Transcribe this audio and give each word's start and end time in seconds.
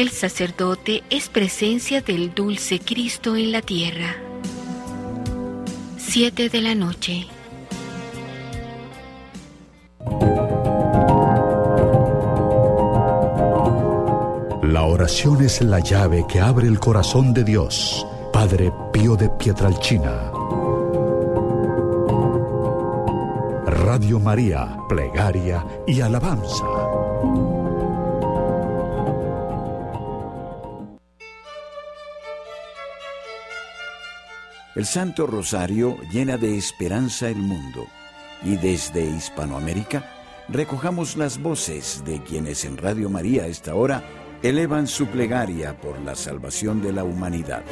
El 0.00 0.08
sacerdote 0.08 1.02
es 1.10 1.28
presencia 1.28 2.00
del 2.00 2.34
dulce 2.34 2.80
Cristo 2.80 3.36
en 3.36 3.52
la 3.52 3.60
tierra. 3.60 4.16
7 5.98 6.48
de 6.48 6.62
la 6.62 6.74
noche. 6.74 7.26
La 14.62 14.84
oración 14.84 15.44
es 15.44 15.60
la 15.60 15.80
llave 15.80 16.24
que 16.26 16.40
abre 16.40 16.66
el 16.66 16.80
corazón 16.80 17.34
de 17.34 17.44
Dios. 17.44 18.06
Padre 18.32 18.72
Pío 18.94 19.16
de 19.16 19.28
Pietralchina. 19.28 20.32
Radio 23.66 24.18
María, 24.18 24.78
Plegaria 24.88 25.62
y 25.86 26.00
Alabanza. 26.00 26.79
El 34.80 34.86
Santo 34.86 35.26
Rosario 35.26 35.98
llena 36.10 36.38
de 36.38 36.56
esperanza 36.56 37.28
el 37.28 37.36
mundo 37.36 37.86
y 38.42 38.56
desde 38.56 39.04
Hispanoamérica 39.04 40.10
recojamos 40.48 41.18
las 41.18 41.36
voces 41.38 42.02
de 42.06 42.22
quienes 42.22 42.64
en 42.64 42.78
Radio 42.78 43.10
María 43.10 43.42
a 43.42 43.46
esta 43.48 43.74
hora 43.74 44.02
elevan 44.42 44.86
su 44.86 45.06
plegaria 45.08 45.78
por 45.78 46.00
la 46.00 46.14
salvación 46.14 46.80
de 46.80 46.94
la 46.94 47.04
humanidad. 47.04 47.62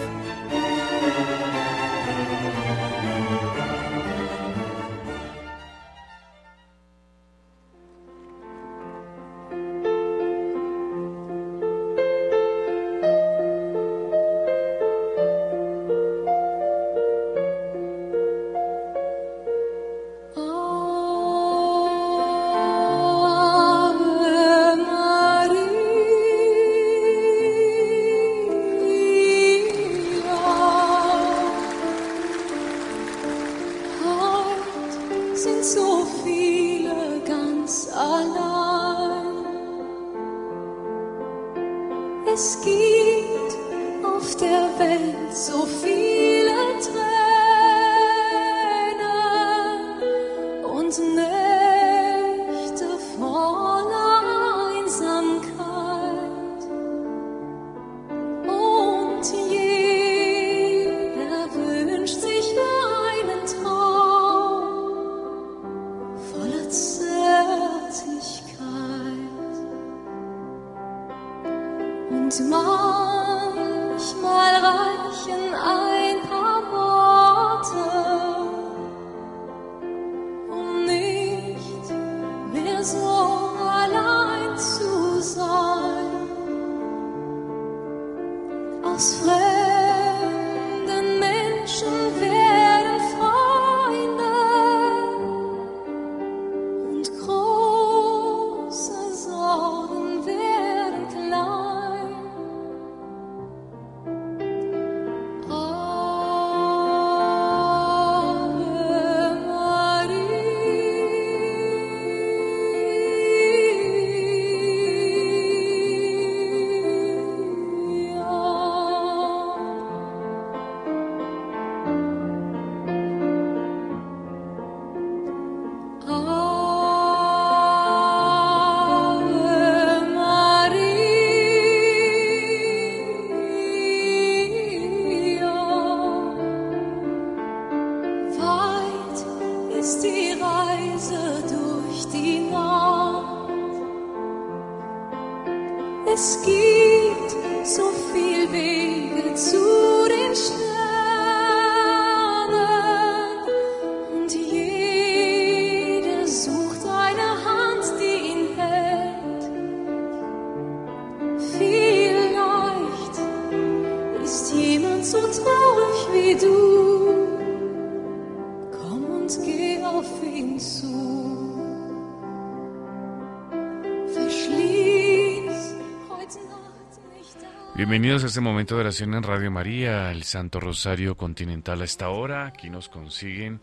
Bienvenidos 177.79 178.25
a 178.25 178.27
este 178.27 178.41
momento 178.41 178.75
de 178.75 178.81
oración 178.81 179.15
en 179.15 179.23
Radio 179.23 179.53
María, 179.53 180.11
el 180.11 180.25
Santo 180.25 180.59
Rosario 180.59 181.17
Continental 181.17 181.81
a 181.81 181.85
esta 181.85 182.09
hora. 182.09 182.49
Aquí 182.49 182.71
nos 182.71 182.89
consiguen, 182.89 183.61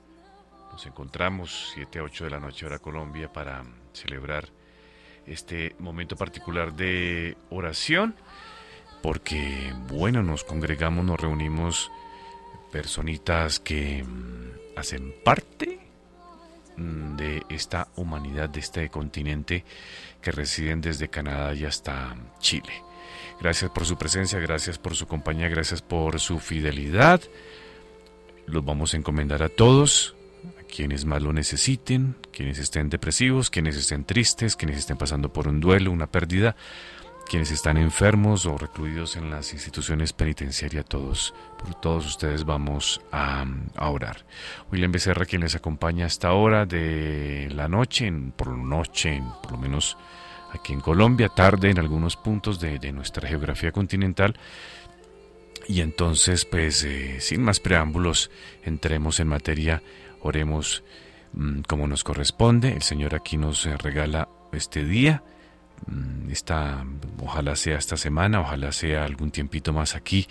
nos 0.72 0.86
encontramos 0.86 1.72
7 1.74 2.00
a 2.00 2.04
8 2.04 2.24
de 2.24 2.30
la 2.30 2.40
noche 2.40 2.66
hora 2.66 2.80
Colombia 2.80 3.34
para 3.34 3.66
celebrar 3.92 4.48
este 5.26 5.76
momento 5.80 6.16
particular 6.16 6.74
de 6.78 7.36
oración, 7.50 8.16
porque 9.04 9.74
bueno, 9.90 10.24
nos 10.24 10.46
congregamos, 10.46 11.04
nos 11.04 11.20
reunimos 11.20 11.92
personitas 12.72 13.60
que 13.60 14.02
mm, 14.02 14.78
hacen 14.78 15.14
parte 15.26 15.78
mm, 16.78 17.18
de 17.18 17.44
esta 17.50 17.90
humanidad, 17.98 18.48
de 18.48 18.62
este 18.62 18.88
continente, 18.88 19.66
que 20.22 20.32
residen 20.32 20.80
desde 20.80 21.10
Canadá 21.10 21.54
y 21.54 21.66
hasta 21.66 22.16
Chile. 22.40 22.95
Gracias 23.40 23.70
por 23.72 23.86
su 23.86 23.98
presencia, 23.98 24.40
gracias 24.40 24.78
por 24.78 24.96
su 24.96 25.08
compañía, 25.08 25.50
gracias 25.50 25.82
por 25.82 26.20
su 26.20 26.40
fidelidad. 26.40 27.22
Los 28.48 28.64
vamos 28.64 28.94
a 28.94 28.98
encomendar 28.98 29.44
a 29.44 29.50
todos, 29.50 30.16
a 30.60 30.64
quienes 30.64 31.06
más 31.06 31.22
lo 31.22 31.34
necesiten, 31.34 32.16
quienes 32.32 32.60
estén 32.60 32.90
depresivos, 32.90 33.50
quienes 33.50 33.76
estén 33.76 34.06
tristes, 34.06 34.56
quienes 34.56 34.78
estén 34.78 34.98
pasando 34.98 35.32
por 35.34 35.48
un 35.48 35.60
duelo, 35.60 35.92
una 35.92 36.08
pérdida, 36.08 36.56
quienes 37.26 37.52
están 37.52 37.78
enfermos 37.78 38.46
o 38.46 38.58
recluidos 38.58 39.16
en 39.16 39.30
las 39.30 39.52
instituciones 39.54 40.14
penitenciarias, 40.14 40.86
todos, 40.86 41.34
por 41.58 41.74
todos 41.76 42.06
ustedes 42.06 42.46
vamos 42.46 43.02
a, 43.12 43.46
orar. 43.78 44.26
William 44.72 44.92
Becerra, 44.92 45.26
quien 45.26 45.42
les 45.42 45.56
acompaña 45.56 46.06
a 46.06 46.08
esta 46.08 46.34
hora 46.34 46.66
de 46.66 47.50
la 47.52 47.68
noche, 47.68 48.12
por 48.36 48.50
la 48.50 48.64
noche, 48.64 49.22
por 49.42 49.54
lo 49.54 49.58
menos 49.58 49.98
aquí 50.56 50.74
en 50.74 50.82
Colombia, 50.82 51.30
tarde 51.30 51.70
en 51.70 51.80
algunos 51.80 52.16
puntos 52.16 52.60
de, 52.60 52.92
nuestra 52.92 53.28
geografía 53.28 53.72
continental. 53.72 54.36
Y 55.68 55.82
entonces, 55.82 56.46
pues, 56.46 56.84
eh, 56.84 57.20
sin 57.20 57.42
más 57.42 57.60
preámbulos, 57.60 58.30
entremos 58.64 59.20
en 59.20 59.28
materia, 59.28 59.82
oremos 60.22 60.84
mm, 61.34 61.62
como 61.62 61.88
nos 61.88 62.04
corresponde. 62.04 62.74
El 62.74 62.84
Señor 62.84 63.16
aquí 63.16 63.38
nos 63.38 63.66
eh, 63.66 63.78
regala 63.78 64.30
este 64.52 64.84
día, 64.84 65.24
mm, 65.88 66.30
esta, 66.30 66.86
ojalá 67.20 67.56
sea 67.56 67.78
esta 67.78 67.98
semana, 67.98 68.42
ojalá 68.42 68.72
sea 68.72 69.06
algún 69.06 69.32
tiempito 69.32 69.74
más 69.74 69.96
aquí 69.96 70.28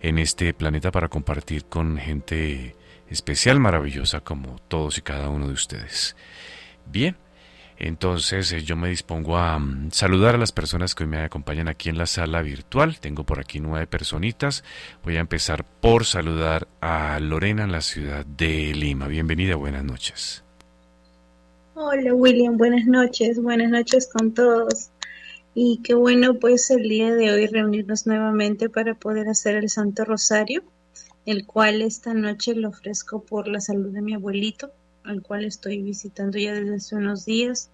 en 0.00 0.18
este 0.18 0.52
planeta 0.52 0.90
para 0.90 1.08
compartir 1.08 1.64
con 1.64 1.98
gente 1.98 2.76
especial, 3.08 3.60
maravillosa 3.60 4.20
como 4.20 4.58
todos 4.68 4.98
y 4.98 5.02
cada 5.02 5.28
uno 5.28 5.48
de 5.48 5.54
ustedes. 5.54 6.16
Bien, 6.86 7.16
entonces 7.78 8.52
eh, 8.52 8.62
yo 8.62 8.76
me 8.76 8.88
dispongo 8.88 9.36
a 9.36 9.58
mm, 9.58 9.90
saludar 9.92 10.34
a 10.34 10.38
las 10.38 10.52
personas 10.52 10.94
que 10.94 11.06
me 11.06 11.18
acompañan 11.18 11.68
aquí 11.68 11.88
en 11.88 11.98
la 11.98 12.06
sala 12.06 12.42
virtual. 12.42 12.98
Tengo 13.00 13.24
por 13.24 13.40
aquí 13.40 13.60
nueve 13.60 13.86
personitas. 13.86 14.64
Voy 15.04 15.16
a 15.16 15.20
empezar 15.20 15.64
por 15.64 16.04
saludar 16.04 16.68
a 16.80 17.18
Lorena 17.20 17.64
en 17.64 17.72
la 17.72 17.80
ciudad 17.80 18.24
de 18.24 18.74
Lima. 18.74 19.08
Bienvenida, 19.08 19.56
buenas 19.56 19.84
noches. 19.84 20.42
Hola 21.74 22.14
William, 22.14 22.56
buenas 22.56 22.86
noches, 22.86 23.42
buenas 23.42 23.70
noches 23.70 24.08
con 24.10 24.32
todos. 24.32 24.90
Y 25.54 25.80
qué 25.82 25.94
bueno 25.94 26.38
pues 26.38 26.70
el 26.70 26.88
día 26.88 27.14
de 27.14 27.30
hoy 27.30 27.46
reunirnos 27.46 28.06
nuevamente 28.06 28.70
para 28.70 28.94
poder 28.94 29.28
hacer 29.28 29.56
el 29.56 29.68
Santo 29.68 30.04
Rosario, 30.04 30.62
el 31.26 31.46
cual 31.46 31.82
esta 31.82 32.14
noche 32.14 32.54
lo 32.54 32.70
ofrezco 32.70 33.22
por 33.22 33.48
la 33.48 33.60
salud 33.60 33.90
de 33.90 34.00
mi 34.00 34.14
abuelito, 34.14 34.72
al 35.06 35.22
cual 35.22 35.44
estoy 35.44 35.82
visitando 35.82 36.38
ya 36.38 36.52
desde 36.52 36.76
hace 36.76 36.96
unos 36.96 37.24
días, 37.24 37.70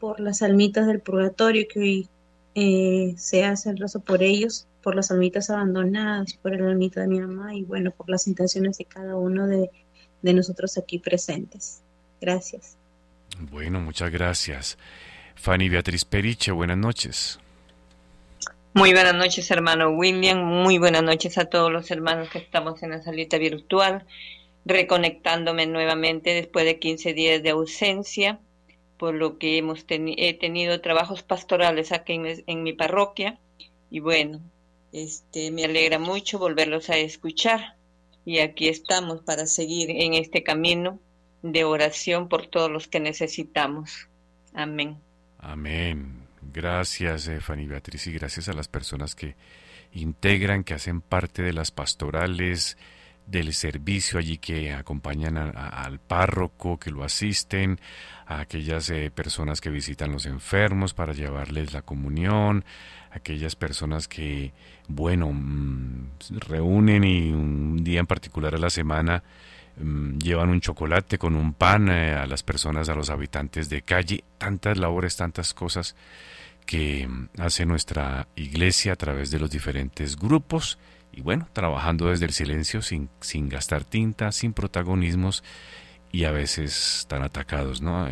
por 0.00 0.20
las 0.20 0.42
almitas 0.42 0.86
del 0.86 1.00
purgatorio 1.00 1.66
que 1.68 1.78
hoy 1.80 2.08
eh, 2.54 3.14
se 3.16 3.44
hace 3.44 3.70
el 3.70 3.78
rezo 3.78 4.00
por 4.00 4.22
ellos, 4.22 4.66
por 4.82 4.94
las 4.94 5.10
almitas 5.10 5.50
abandonadas, 5.50 6.34
por 6.34 6.54
el 6.54 6.64
almita 6.64 7.00
de 7.00 7.08
mi 7.08 7.20
mamá 7.20 7.54
y 7.54 7.62
bueno, 7.62 7.90
por 7.90 8.08
las 8.08 8.26
intenciones 8.26 8.78
de 8.78 8.84
cada 8.84 9.16
uno 9.16 9.46
de, 9.46 9.70
de 10.22 10.34
nosotros 10.34 10.78
aquí 10.78 10.98
presentes. 10.98 11.82
Gracias. 12.20 12.76
Bueno, 13.50 13.80
muchas 13.80 14.10
gracias. 14.10 14.78
Fanny 15.34 15.68
Beatriz 15.68 16.04
Periche, 16.04 16.50
buenas 16.52 16.78
noches. 16.78 17.38
Muy 18.74 18.92
buenas 18.92 19.14
noches, 19.14 19.50
hermano 19.50 19.90
William. 19.90 20.38
Muy 20.38 20.78
buenas 20.78 21.02
noches 21.02 21.38
a 21.38 21.46
todos 21.46 21.72
los 21.72 21.90
hermanos 21.90 22.28
que 22.30 22.38
estamos 22.38 22.82
en 22.82 22.90
la 22.90 23.02
salita 23.02 23.38
virtual, 23.38 24.04
reconectándome 24.68 25.66
nuevamente 25.66 26.34
después 26.34 26.66
de 26.66 26.78
15 26.78 27.14
días 27.14 27.42
de 27.42 27.50
ausencia, 27.50 28.38
por 28.98 29.14
lo 29.14 29.38
que 29.38 29.56
hemos 29.56 29.84
he 29.88 30.34
tenido 30.34 30.80
trabajos 30.80 31.22
pastorales 31.22 31.90
aquí 31.90 32.14
en, 32.14 32.44
en, 32.46 32.62
mi 32.62 32.74
parroquia. 32.74 33.38
Y 33.90 34.00
bueno, 34.00 34.40
este, 34.92 35.50
me 35.50 35.64
alegra 35.64 35.98
mucho 35.98 36.38
volverlos 36.38 36.90
a 36.90 36.98
escuchar. 36.98 37.76
Y 38.24 38.40
aquí 38.40 38.68
estamos 38.68 39.22
para 39.22 39.46
seguir 39.46 39.90
en 39.90 40.12
este 40.12 40.42
camino 40.42 41.00
de 41.42 41.64
oración 41.64 42.28
por 42.28 42.46
todos 42.46 42.70
los 42.70 42.88
que 42.88 43.00
necesitamos. 43.00 44.08
Amén. 44.52 44.98
Amén. 45.38 46.26
Gracias, 46.52 47.30
Fanny 47.40 47.66
Beatriz, 47.66 48.06
y 48.06 48.12
gracias 48.12 48.48
a 48.48 48.52
las 48.52 48.68
personas 48.68 49.14
que 49.14 49.34
integran, 49.92 50.64
que 50.64 50.74
hacen 50.74 51.00
parte 51.00 51.42
de 51.42 51.54
las 51.54 51.70
pastorales, 51.70 52.76
del 53.28 53.52
servicio 53.54 54.18
allí 54.18 54.38
que 54.38 54.72
acompañan 54.72 55.36
al 55.36 56.00
párroco, 56.00 56.78
que 56.78 56.90
lo 56.90 57.04
asisten, 57.04 57.78
a 58.26 58.40
aquellas 58.40 58.90
eh, 58.90 59.10
personas 59.14 59.60
que 59.60 59.70
visitan 59.70 60.12
los 60.12 60.26
enfermos 60.26 60.94
para 60.94 61.12
llevarles 61.12 61.72
la 61.72 61.82
comunión, 61.82 62.64
aquellas 63.10 63.56
personas 63.56 64.08
que, 64.08 64.52
bueno, 64.88 65.30
mm, 65.32 66.10
reúnen 66.48 67.04
y 67.04 67.32
un 67.32 67.82
día 67.84 68.00
en 68.00 68.06
particular 68.06 68.54
a 68.54 68.58
la 68.58 68.70
semana 68.70 69.22
Mm, 69.80 70.18
llevan 70.18 70.48
un 70.48 70.60
chocolate 70.60 71.18
con 71.18 71.36
un 71.36 71.52
pan 71.52 71.88
eh, 71.88 72.14
a 72.14 72.26
las 72.26 72.42
personas, 72.42 72.88
a 72.88 72.94
los 72.94 73.10
habitantes 73.10 73.68
de 73.68 73.82
calle, 73.82 74.24
tantas 74.36 74.76
labores, 74.76 75.16
tantas 75.16 75.54
cosas 75.54 75.94
que 76.66 77.06
mm, 77.06 77.28
hace 77.38 77.64
nuestra 77.64 78.26
iglesia 78.34 78.94
a 78.94 78.96
través 78.96 79.30
de 79.30 79.38
los 79.38 79.50
diferentes 79.50 80.16
grupos 80.16 80.78
y 81.18 81.20
bueno, 81.20 81.48
trabajando 81.52 82.10
desde 82.10 82.26
el 82.26 82.32
silencio 82.32 82.80
sin, 82.80 83.08
sin 83.20 83.48
gastar 83.48 83.82
tinta, 83.82 84.30
sin 84.30 84.52
protagonismos 84.52 85.42
y 86.12 86.24
a 86.24 86.30
veces 86.30 87.06
tan 87.08 87.22
atacados, 87.22 87.82
¿no? 87.82 88.06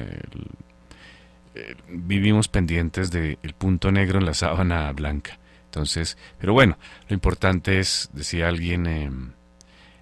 vivimos 1.88 2.48
pendientes 2.48 3.12
del 3.12 3.38
punto 3.56 3.92
negro 3.92 4.18
en 4.18 4.26
la 4.26 4.34
sábana 4.34 4.92
blanca. 4.92 5.38
Entonces, 5.66 6.18
pero 6.38 6.52
bueno, 6.52 6.78
lo 7.08 7.14
importante 7.14 7.78
es, 7.78 8.10
decía 8.12 8.48
alguien, 8.48 8.86
em, 8.86 9.32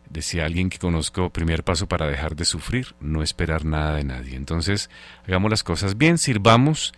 Decía 0.08 0.44
alguien 0.44 0.70
que 0.70 0.78
conozco, 0.78 1.30
primer 1.30 1.64
paso 1.64 1.88
para 1.88 2.06
dejar 2.06 2.36
de 2.36 2.44
sufrir, 2.44 2.94
no 3.00 3.24
esperar 3.24 3.64
nada 3.64 3.96
de 3.96 4.04
nadie. 4.04 4.36
Entonces, 4.36 4.88
hagamos 5.26 5.50
las 5.50 5.64
cosas 5.64 5.98
bien, 5.98 6.18
sirvamos 6.18 6.92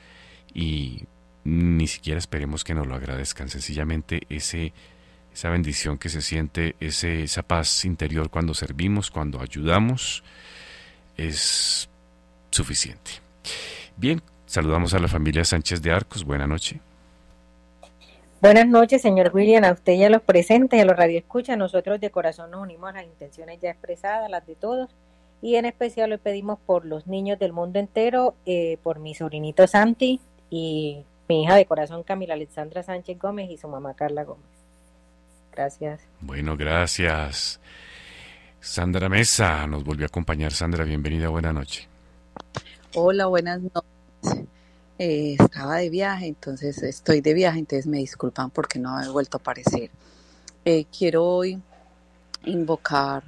y 0.53 1.05
ni 1.43 1.87
siquiera 1.87 2.19
esperemos 2.19 2.63
que 2.63 2.75
nos 2.75 2.87
lo 2.87 2.95
agradezcan. 2.95 3.49
Sencillamente 3.49 4.27
ese, 4.29 4.75
esa 5.37 5.51
bendición 5.51 5.99
que 5.99 6.09
se 6.09 6.23
siente, 6.23 6.77
ese, 6.81 7.23
esa 7.23 7.43
paz 7.43 7.85
interior 7.85 8.31
cuando 8.31 8.55
servimos, 8.55 9.11
cuando 9.11 9.43
ayudamos, 9.43 10.25
es 11.19 11.91
suficiente. 12.51 13.11
Bien, 13.99 14.23
saludamos 14.47 14.95
a 14.95 14.99
la 14.99 15.09
familia 15.09 15.45
Sánchez 15.45 15.83
de 15.83 15.93
Arcos. 15.93 16.25
Buena 16.25 16.47
noche. 16.47 16.81
Buenas 18.41 18.67
noches, 18.67 19.03
señor 19.03 19.31
William, 19.35 19.65
a 19.65 19.73
usted 19.73 19.93
y 19.93 20.05
a 20.05 20.09
los 20.09 20.23
presentes 20.23 20.81
a 20.81 20.87
los 20.87 20.97
radioescuchas. 20.97 21.59
Nosotros 21.59 22.01
de 22.01 22.09
corazón 22.09 22.53
nos 22.53 22.63
unimos 22.63 22.89
a 22.89 22.95
las 22.95 23.05
intenciones 23.05 23.61
ya 23.61 23.69
expresadas, 23.69 24.31
las 24.31 24.47
de 24.47 24.55
todos, 24.55 24.89
y 25.43 25.57
en 25.57 25.67
especial 25.67 26.09
le 26.09 26.17
pedimos 26.17 26.59
por 26.65 26.87
los 26.87 27.07
niños 27.07 27.39
del 27.39 27.53
mundo 27.53 27.79
entero, 27.79 28.35
eh, 28.47 28.79
por 28.83 29.01
mi 29.01 29.15
sobrinito 29.15 29.67
Santi 29.67 30.19
y 30.49 31.05
mi 31.29 31.43
hija 31.43 31.57
de 31.57 31.67
corazón 31.67 32.05
Camila 32.05 32.33
Alexandra 32.33 32.83
Sánchez 32.83 33.19
Gómez 33.19 33.51
y 33.51 33.59
su 33.59 33.69
mamá 33.69 33.93
Carla 33.93 34.25
Gómez. 34.25 34.66
Gracias. 35.57 36.03
Bueno, 36.21 36.55
gracias. 36.55 37.59
Sandra 38.61 39.09
Mesa 39.09 39.67
nos 39.67 39.85
volvió 39.85 40.05
a 40.05 40.09
acompañar. 40.09 40.53
Sandra, 40.53 40.85
bienvenida, 40.85 41.31
buena 41.31 41.51
noche. 41.51 41.89
Hola, 42.95 43.25
buenas 43.25 43.63
noches. 43.63 44.45
Eh, 44.99 45.37
estaba 45.39 45.77
de 45.77 45.89
viaje, 45.89 46.27
entonces 46.27 46.83
estoy 46.83 47.23
de 47.23 47.33
viaje, 47.33 47.59
entonces 47.59 47.87
me 47.87 47.99
disculpan 47.99 48.51
porque 48.51 48.79
no 48.79 49.03
he 49.03 49.09
vuelto 49.09 49.39
a 49.39 49.41
aparecer. 49.41 49.91
Eh, 50.65 50.85
quiero 50.97 51.25
hoy 51.25 51.59
invocar 52.45 53.23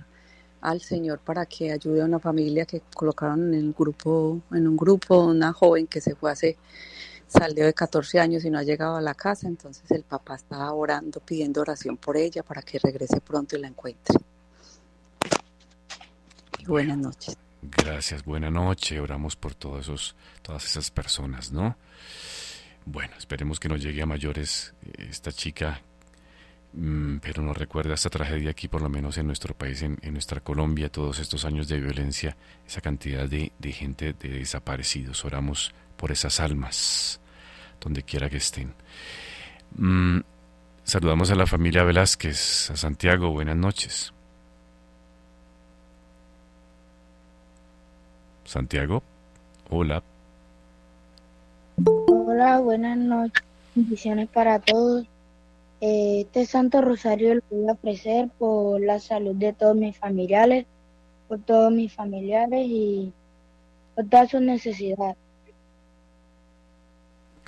al 0.61 0.83
Señor 0.83 1.21
para 1.21 1.47
que 1.47 1.73
ayude 1.73 2.03
a 2.03 2.05
una 2.05 2.19
familia 2.19 2.67
que 2.67 2.83
colocaron 2.93 3.55
en 3.55 3.61
el 3.61 3.73
grupo, 3.73 4.43
en 4.53 4.69
un 4.69 4.77
grupo, 4.77 5.25
una 5.25 5.55
joven 5.55 5.87
que 5.87 6.03
se 6.03 6.15
fue 6.15 6.31
hace, 6.31 6.59
salió 7.29 7.65
de 7.65 7.75
14 7.75 8.19
años 8.21 8.45
y 8.45 8.51
no 8.51 8.59
ha 8.59 8.63
llegado 8.63 8.97
a 8.97 9.01
la 9.01 9.15
casa, 9.15 9.47
entonces 9.47 9.89
el 9.91 10.03
papá 10.03 10.35
está 10.35 10.73
orando, 10.73 11.21
pidiendo 11.21 11.61
oración 11.61 11.97
por 11.97 12.17
ella 12.17 12.43
para 12.43 12.63
que 12.63 12.79
regrese 12.79 13.21
pronto 13.21 13.57
y 13.57 13.61
la 13.61 13.69
encuentre. 13.69 14.17
buenas 16.67 16.99
noches. 16.99 17.37
Gracias, 17.63 18.25
buena 18.25 18.51
noche. 18.51 19.01
Oramos 19.01 19.37
por 19.37 19.55
todos 19.55 19.83
esos, 19.83 20.17
todas 20.43 20.65
esas 20.65 20.91
personas, 20.91 21.53
¿no? 21.53 21.77
Bueno, 22.85 23.15
esperemos 23.19 23.61
que 23.61 23.69
no 23.69 23.77
llegue 23.77 24.01
a 24.01 24.07
mayores 24.07 24.73
eh, 24.83 25.09
esta 25.11 25.33
chica, 25.33 25.83
mm, 26.73 27.19
pero 27.19 27.43
nos 27.43 27.57
recuerda 27.57 27.95
esta 27.95 28.09
tragedia 28.09 28.51
aquí, 28.51 28.69
por 28.69 28.81
lo 28.81 28.89
menos 28.89 29.19
en 29.19 29.27
nuestro 29.27 29.55
país, 29.55 29.83
en, 29.83 29.99
nuestra 30.13 30.41
Colombia, 30.41 30.89
todos 30.89 31.19
estos 31.19 31.45
años 31.45 31.69
de 31.69 31.81
violencia, 31.81 32.37
esa 32.67 32.81
cantidad 32.81 33.29
de, 33.29 33.53
gente 33.73 34.15
de 34.15 34.29
desaparecidos. 34.31 35.25
Oramos 35.25 35.75
por 35.99 36.13
esas 36.13 36.41
almas, 36.41 37.21
donde 37.81 38.03
quiera 38.03 38.31
que 38.31 38.39
estén. 38.39 38.73
Mm, 39.77 40.21
saludamos 40.85 41.31
a 41.31 41.35
la 41.35 41.47
familia 41.47 41.83
Velázquez, 41.83 42.71
a 42.71 42.77
Santiago, 42.77 43.31
buenas 43.31 43.57
noches. 43.57 44.15
Santiago, 48.45 49.03
hola. 49.69 50.03
Hola, 51.85 52.61
buenas 52.61 52.97
noches. 52.97 53.45
Bendiciones 53.75 54.29
para 54.29 54.59
todos. 54.61 55.07
Eh, 55.81 56.23
este 56.23 56.47
Santo 56.47 56.81
Rosario 56.81 57.35
lo 57.35 57.43
voy 57.51 57.69
a 57.69 57.73
ofrecer 57.73 58.29
por 58.39 58.81
la 58.81 58.99
salud 59.01 59.35
de 59.35 59.53
todos 59.53 59.77
mis 59.77 59.97
familiares, 59.97 60.67
por 61.29 61.41
todos 61.41 61.71
mis 61.71 61.93
familiares 61.93 62.67
y 62.67 63.13
por 63.95 64.09
todas 64.09 64.31
sus 64.31 64.41
necesidades. 64.41 65.17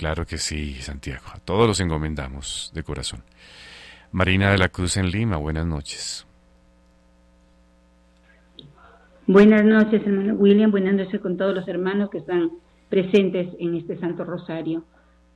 Claro 0.00 0.25
que 0.25 0.38
sí, 0.38 0.76
Santiago. 0.76 1.26
A 1.30 1.40
todos 1.40 1.69
los 1.69 1.78
encomendamos 1.78 2.73
de 2.75 2.83
corazón. 2.83 3.21
Marina 4.12 4.50
de 4.50 4.57
la 4.57 4.71
Cruz 4.71 4.97
en 4.97 5.11
Lima, 5.11 5.37
buenas 5.37 5.66
noches. 5.66 6.26
Buenas 9.26 9.62
noches, 9.62 10.00
hermano 10.07 10.37
William. 10.37 10.71
Buenas 10.71 10.95
noches 10.95 11.21
con 11.21 11.37
todos 11.37 11.54
los 11.54 11.69
hermanos 11.69 12.09
que 12.09 12.16
están 12.16 12.50
presentes 12.88 13.49
en 13.59 13.75
este 13.75 13.99
Santo 13.99 14.25
Rosario. 14.25 14.85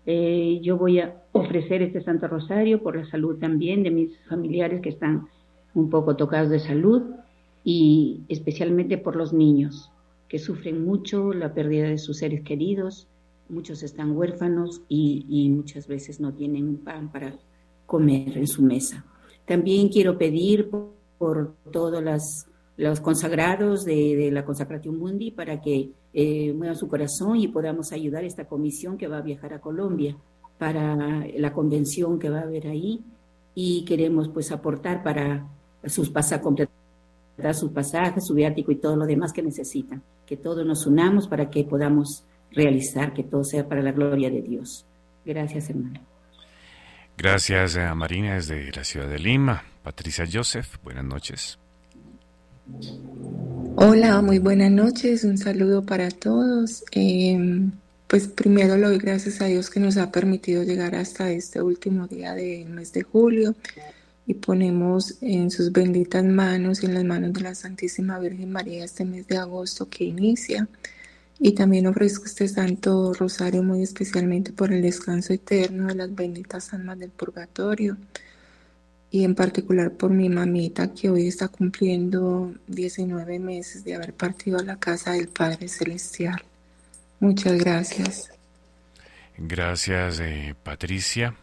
Eh, 0.07 0.61
yo 0.63 0.79
voy 0.79 0.99
a 0.99 1.15
ofrecer 1.33 1.83
este 1.83 2.03
Santo 2.03 2.27
Rosario 2.27 2.83
por 2.83 2.97
la 2.97 3.05
salud 3.11 3.39
también 3.39 3.83
de 3.83 3.91
mis 3.91 4.19
familiares 4.31 4.81
que 4.81 4.89
están 4.89 5.29
un 5.75 5.91
poco 5.91 6.17
tocados 6.17 6.49
de 6.49 6.61
salud 6.61 7.03
y 7.65 8.23
especialmente 8.31 8.97
por 8.97 9.15
los 9.15 9.35
niños 9.35 9.91
que 10.27 10.39
sufren 10.39 10.87
mucho 10.87 11.35
la 11.35 11.53
pérdida 11.53 11.87
de 11.87 11.99
sus 11.99 12.17
seres 12.17 12.41
queridos 12.45 13.09
muchos 13.49 13.83
están 13.83 14.17
huérfanos 14.17 14.83
y, 14.89 15.51
muchas 15.51 15.87
veces 15.87 16.21
no 16.21 16.33
tienen 16.33 16.79
pan 16.79 17.11
para 17.11 17.37
comer 17.87 18.37
en 18.39 18.47
su 18.47 18.63
mesa. 18.63 19.05
También 19.47 19.89
quiero 19.89 20.17
pedir 20.17 20.71
por, 21.19 21.55
todos 21.71 22.03
los 22.77 23.01
consagrados 23.01 23.85
de, 23.85 24.31
la 24.33 24.45
Consacración 24.45 24.99
Mundi 24.99 25.31
para 25.31 25.61
que 25.61 25.91
eh, 26.13 26.53
muevan 26.53 26.77
su 26.77 26.89
corazón 26.89 27.37
y 27.37 27.49
podamos 27.49 27.93
ayudar 27.93 28.25
a 28.25 28.27
esta 28.27 28.47
comisión 28.47 28.97
que 28.97 29.09
va 29.09 29.19
a 29.19 29.23
viajar 29.23 29.55
a 29.55 29.61
Colombia 29.61 30.17
para 30.59 31.27
la 31.37 31.53
convención 31.53 32.19
que 32.19 32.31
va 32.31 32.41
a 32.41 32.43
haber 32.43 32.67
ahí 32.69 33.03
y 33.55 33.85
queremos 33.85 34.29
pues 34.29 34.51
aportar 34.53 35.03
para 35.03 35.49
sus 35.87 36.11
pasajes, 36.11 36.43
completar 36.43 37.55
sus 37.55 37.71
pasajes, 37.71 38.27
su 38.27 38.35
viático 38.35 38.73
y 38.73 38.77
todo 38.77 38.97
lo 38.97 39.07
demás 39.07 39.33
que 39.33 39.43
necesitan. 39.43 40.03
Que 40.27 40.37
todos 40.37 40.65
nos 40.65 40.87
unamos 40.87 41.29
para 41.29 41.51
que 41.51 41.65
podamos 41.65 42.25
realizar, 42.55 43.13
que 43.13 43.23
todo 43.23 43.45
sea 43.45 43.69
para 43.69 43.83
la 43.83 43.93
gloria 43.93 44.31
de 44.31 44.43
Dios. 44.43 44.87
Gracias, 45.25 45.71
hermano. 45.71 46.01
Gracias 47.17 47.77
a 47.77 47.95
Marina 47.95 48.35
desde 48.35 48.71
la 48.73 48.85
ciudad 48.85 49.09
de 49.09 49.19
Lima. 49.19 49.63
Patricia 49.83 50.25
Joseph, 50.31 50.77
buenas 50.83 51.05
noches. 51.05 51.59
Hola, 53.77 54.21
muy 54.23 54.39
buenas 54.39 54.71
noches. 54.71 55.25
Un 55.25 55.39
saludo 55.39 55.85
para 55.85 56.11
todos. 56.11 56.83
Em, 56.93 57.73
pues 58.09 58.29
primero 58.29 58.77
le 58.77 58.87
doy 58.87 58.99
gracias 58.99 59.41
a 59.41 59.47
Dios 59.47 59.71
que 59.71 59.81
nos 59.81 59.97
ha 59.97 60.11
permitido 60.11 60.63
llegar 60.63 60.95
hasta 60.95 61.31
este 61.31 61.61
último 61.61 62.07
día 62.07 62.35
del 62.35 62.69
mes 62.71 62.93
de 62.93 63.03
julio 63.03 63.55
y 64.27 64.35
ponemos 64.35 65.17
en 65.21 65.51
sus 65.51 65.71
benditas 65.73 66.25
manos 66.25 66.83
y 66.83 66.87
en 66.87 66.95
las 66.95 67.05
manos 67.05 67.33
de 67.33 67.43
la 67.43 67.55
Santísima 67.55 68.19
Virgen 68.19 68.51
María 68.51 68.85
este 68.85 69.05
mes 69.05 69.27
de 69.27 69.37
agosto 69.37 69.89
que 69.89 70.05
inicia. 70.05 70.67
Y 71.39 71.53
también 71.53 71.87
ofrezco 71.87 72.27
este 72.27 72.47
Santo 72.49 73.13
Rosario 73.13 73.63
muy 73.63 73.83
especialmente 73.83 74.53
por 74.53 74.73
el 74.73 74.83
descanso 74.83 75.33
eterno 75.33 75.89
de 75.89 75.95
las 75.95 76.15
benditas 76.15 76.73
almas 76.73 76.99
del 76.99 77.11
purgatorio 77.11 77.97
y 79.15 79.23
en 79.23 79.37
particular 79.37 79.93
por 79.93 80.11
mi 80.11 80.29
mamita 80.29 80.93
que 80.93 81.09
hoy 81.09 81.29
está 81.29 81.47
cumpliendo 81.47 82.53
19 82.67 83.39
meses 83.39 83.85
de 83.85 83.95
haber 83.95 84.13
partido 84.13 84.59
a 84.59 84.65
la 84.65 84.77
casa 84.77 85.13
del 85.13 85.29
Padre 85.29 85.69
Celestial. 85.69 86.43
Muchas 87.21 87.57
gracias. 87.57 88.33
Gracias, 89.39 90.19
eh, 90.19 90.57
Patricia. 90.61 91.37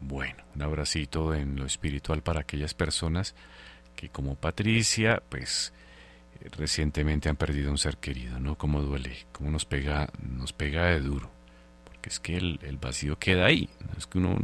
Bueno, 0.00 0.44
un 0.54 0.62
abracito 0.62 1.34
en 1.34 1.56
lo 1.56 1.66
espiritual 1.66 2.22
para 2.22 2.42
aquellas 2.42 2.74
personas 2.74 3.34
que 3.96 4.08
como 4.08 4.36
Patricia, 4.36 5.20
pues 5.28 5.72
recientemente 6.56 7.28
han 7.28 7.36
perdido 7.36 7.70
un 7.70 7.78
ser 7.78 7.96
querido, 7.98 8.38
¿no? 8.38 8.56
Cómo 8.56 8.82
duele, 8.82 9.26
cómo 9.32 9.50
nos 9.50 9.64
pega, 9.64 10.08
nos 10.22 10.52
pega 10.52 10.86
de 10.86 11.00
duro, 11.00 11.30
porque 11.84 12.08
es 12.08 12.20
que 12.20 12.36
el, 12.36 12.78
vacío 12.80 13.18
queda 13.18 13.46
ahí, 13.46 13.68
no 13.80 13.98
es 13.98 14.06
que 14.06 14.18
uno 14.18 14.38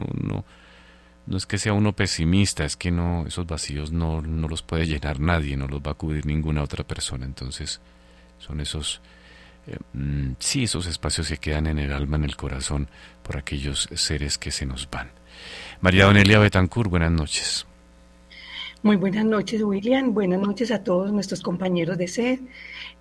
no, 1.27 1.37
es 1.37 1.47
que 1.47 1.59
sea 1.59 1.73
uno 1.73 1.95
pesimista, 1.95 2.65
es 2.65 2.77
que 2.77 2.91
no, 2.91 3.27
esos 3.27 3.47
vacíos 3.47 3.93
no, 3.93 4.23
no 4.23 4.49
los 4.49 4.63
puede 4.63 4.87
llenar 4.87 5.21
nadie, 5.21 5.57
no 5.57 5.69
los 5.69 5.81
va 5.81 5.93
a 5.93 5.95
cubrir 5.95 6.27
ninguna 6.27 6.63
otra 6.63 6.85
persona, 6.85 7.25
entonces 7.25 7.81
son 8.39 8.61
esos, 8.61 9.01
eh, 9.67 9.79
mm, 9.93 10.33
sí, 10.39 10.65
esos 10.65 10.87
espacios 10.87 11.29
que 11.29 11.39
quedan 11.39 11.67
en 11.67 11.79
el 11.79 11.93
alma, 11.93 12.17
en 12.17 12.25
el 12.25 12.37
corazón, 12.37 12.89
por 13.23 13.37
aquellos 13.37 13.89
seres 13.95 14.39
que 14.39 14.51
se 14.51 14.67
nos 14.67 14.91
van. 14.91 15.11
María 15.81 16.05
Donelia 16.05 16.39
Betancourt, 16.39 16.91
buenas 16.91 17.11
noches. 17.11 17.67
Muy 18.85 18.97
buenas 18.97 19.25
noches, 19.25 19.63
William. 19.63 20.13
Buenas 20.13 20.41
noches 20.41 20.73
a 20.73 20.83
todos 20.83 21.13
nuestros 21.13 21.41
compañeros 21.41 21.97
de 21.99 22.09
SED. 22.09 22.41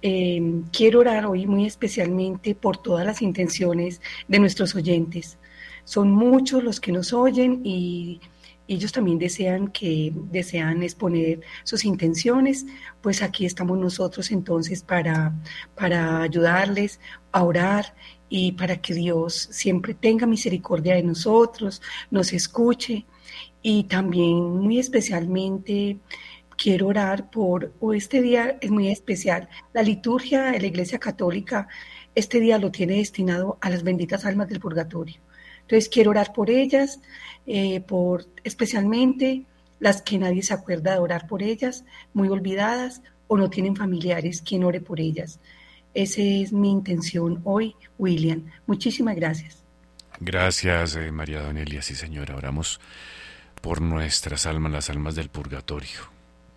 Em, 0.04 0.62
quiero 0.72 1.00
orar 1.00 1.26
hoy 1.26 1.48
muy 1.48 1.66
especialmente 1.66 2.54
por 2.54 2.78
todas 2.78 3.04
las 3.04 3.24
intenciones 3.24 4.00
de 4.28 4.38
nuestros 4.38 4.76
oyentes. 4.76 5.40
Son 5.84 6.12
muchos 6.12 6.64
los 6.64 6.80
que 6.80 6.92
nos 6.92 7.14
oyen 7.14 7.62
y 7.64 8.22
ellos 8.68 8.92
también 8.92 9.18
desean 9.18 9.70
que 9.70 10.14
desean 10.32 10.84
exponer 10.84 11.42
sus 11.64 11.84
intenciones, 11.84 12.68
pues 13.02 13.24
aquí 13.24 13.48
estamos 13.48 13.80
nosotros 13.80 14.30
entonces 14.30 14.84
para, 14.84 15.34
para 15.74 16.22
ayudarles 16.22 17.00
a 17.32 17.44
orar 17.44 17.96
y 18.30 18.52
para 18.52 18.78
que 18.78 18.94
Dios 18.94 19.34
siempre 19.52 19.96
tenga 19.96 20.28
misericordia 20.28 20.94
de 20.94 21.02
nosotros, 21.02 21.82
nos 22.12 22.34
escuche 22.34 23.08
y 23.62 23.84
también 23.86 24.58
muy 24.58 24.80
especialmente 24.80 25.98
quiero 26.58 26.88
orar 26.88 27.30
por, 27.32 27.74
o 27.80 27.94
este 27.94 28.22
día 28.22 28.58
es 28.62 28.70
muy 28.70 28.90
especial, 28.90 29.50
la 29.74 29.82
liturgia 29.82 30.52
de 30.52 30.60
la 30.60 30.68
Iglesia 30.68 31.00
Católica, 31.00 31.68
este 32.14 32.40
día 32.40 32.58
lo 32.58 32.72
tiene 32.72 32.98
destinado 32.98 33.58
a 33.62 33.70
las 33.70 33.84
benditas 33.84 34.26
almas 34.26 34.50
del 34.50 34.60
purgatorio. 34.60 35.16
Entonces 35.62 35.90
quiero 35.90 36.12
orar 36.12 36.34
por 36.34 36.50
ellas, 36.50 37.00
eh, 37.48 37.82
por 37.82 38.28
especialmente 38.44 39.46
las 39.80 40.02
que 40.02 40.20
nadie 40.20 40.44
se 40.44 40.54
acuerda 40.54 40.94
de 40.94 41.00
orar 41.00 41.28
por 41.28 41.42
ellas, 41.42 41.86
muy 42.14 42.28
olvidadas 42.28 43.02
o 43.28 43.38
no 43.38 43.50
tienen 43.50 43.76
familiares 43.76 44.42
quien 44.42 44.64
ore 44.64 44.82
por 44.82 45.00
ellas. 45.00 45.40
Esa 45.94 46.22
es 46.22 46.54
mi 46.54 46.70
intención 46.70 47.42
hoy, 47.44 47.76
William. 47.98 48.46
Muchísimas 48.68 49.16
gracias. 49.16 49.64
Gracias, 50.20 50.96
eh, 50.96 51.12
María 51.12 51.42
Donelia. 51.42 51.82
Sí, 51.82 51.96
señora. 51.96 52.36
Oramos 52.36 52.80
por 53.62 53.82
nuestras 53.82 54.46
almas, 54.46 54.72
las 54.72 54.90
almas 54.90 55.16
del 55.16 55.30
purgatorio. 55.30 56.00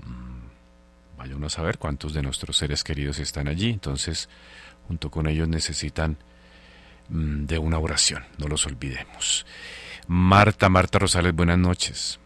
Mm, 0.00 1.18
vaya 1.18 1.36
uno 1.36 1.46
a 1.46 1.50
saber 1.50 1.78
cuántos 1.78 2.14
de 2.14 2.22
nuestros 2.22 2.56
seres 2.56 2.82
queridos 2.82 3.18
están 3.18 3.46
allí, 3.46 3.70
entonces 3.70 4.28
junto 4.88 5.10
con 5.10 5.28
ellos 5.28 5.48
necesitan 5.48 6.16
mm, 7.10 7.44
de 7.44 7.58
una 7.58 7.78
oración, 7.78 8.24
no 8.38 8.48
los 8.48 8.66
olvidemos. 8.66 9.46
Marta, 10.06 10.68
Marta 10.68 10.98
Rosales, 10.98 11.34
buenas 11.34 11.58
noches. 11.58 12.18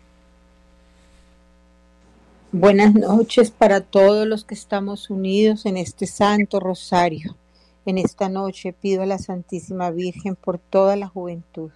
Buenas 2.51 2.95
noches 2.95 3.51
para 3.51 3.83
todos 3.83 4.27
los 4.27 4.45
que 4.45 4.55
estamos 4.55 5.11
unidos 5.11 5.67
en 5.67 5.77
este 5.77 6.07
Santo 6.07 6.61
Rosario. 6.61 7.37
En 7.85 7.99
esta 7.99 8.29
noche 8.29 8.73
pido 8.73 9.03
a 9.03 9.07
la 9.07 9.19
Santísima 9.19 9.91
Virgen 9.91 10.35
por 10.35 10.59
toda 10.59 10.97
la 10.97 11.09
juventud 11.09 11.71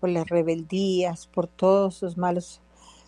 por 0.00 0.10
las 0.10 0.26
rebeldías, 0.28 1.26
por 1.26 1.46
todos 1.46 2.02
los 2.02 2.16
malos 2.16 2.60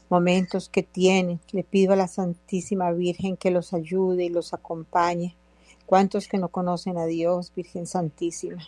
momentos 0.08 0.68
que 0.68 0.82
tienen. 0.82 1.40
Le 1.52 1.64
pido 1.64 1.92
a 1.92 1.96
la 1.96 2.08
Santísima 2.08 2.90
Virgen 2.92 3.36
que 3.36 3.50
los 3.50 3.72
ayude 3.72 4.24
y 4.24 4.28
los 4.30 4.54
acompañe. 4.54 5.36
¿Cuántos 5.86 6.28
que 6.28 6.38
no 6.38 6.48
conocen 6.48 6.98
a 6.98 7.06
Dios, 7.06 7.52
Virgen 7.54 7.86
Santísima? 7.86 8.62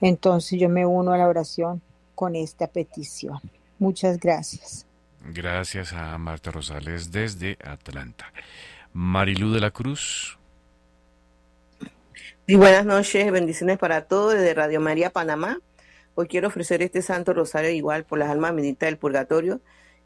Entonces 0.00 0.58
yo 0.58 0.68
me 0.68 0.84
uno 0.84 1.12
a 1.12 1.18
la 1.18 1.28
oración 1.28 1.80
con 2.14 2.34
esta 2.34 2.66
petición. 2.66 3.38
Muchas 3.78 4.18
gracias. 4.18 4.86
Gracias 5.24 5.92
a 5.92 6.18
Marta 6.18 6.50
Rosales 6.50 7.12
desde 7.12 7.56
Atlanta. 7.64 8.32
Marilú 8.92 9.52
de 9.52 9.60
la 9.60 9.70
Cruz. 9.70 10.38
Y 12.46 12.56
buenas 12.56 12.84
noches, 12.84 13.30
bendiciones 13.30 13.78
para 13.78 14.02
todos 14.02 14.34
desde 14.34 14.52
Radio 14.54 14.80
María 14.80 15.10
Panamá. 15.10 15.60
Hoy 16.14 16.26
quiero 16.26 16.48
ofrecer 16.48 16.82
este 16.82 17.00
Santo 17.00 17.32
Rosario 17.32 17.70
igual 17.70 18.04
por 18.04 18.18
las 18.18 18.30
almas 18.30 18.54
benditas 18.54 18.86
del 18.86 18.98
purgatorio 18.98 19.60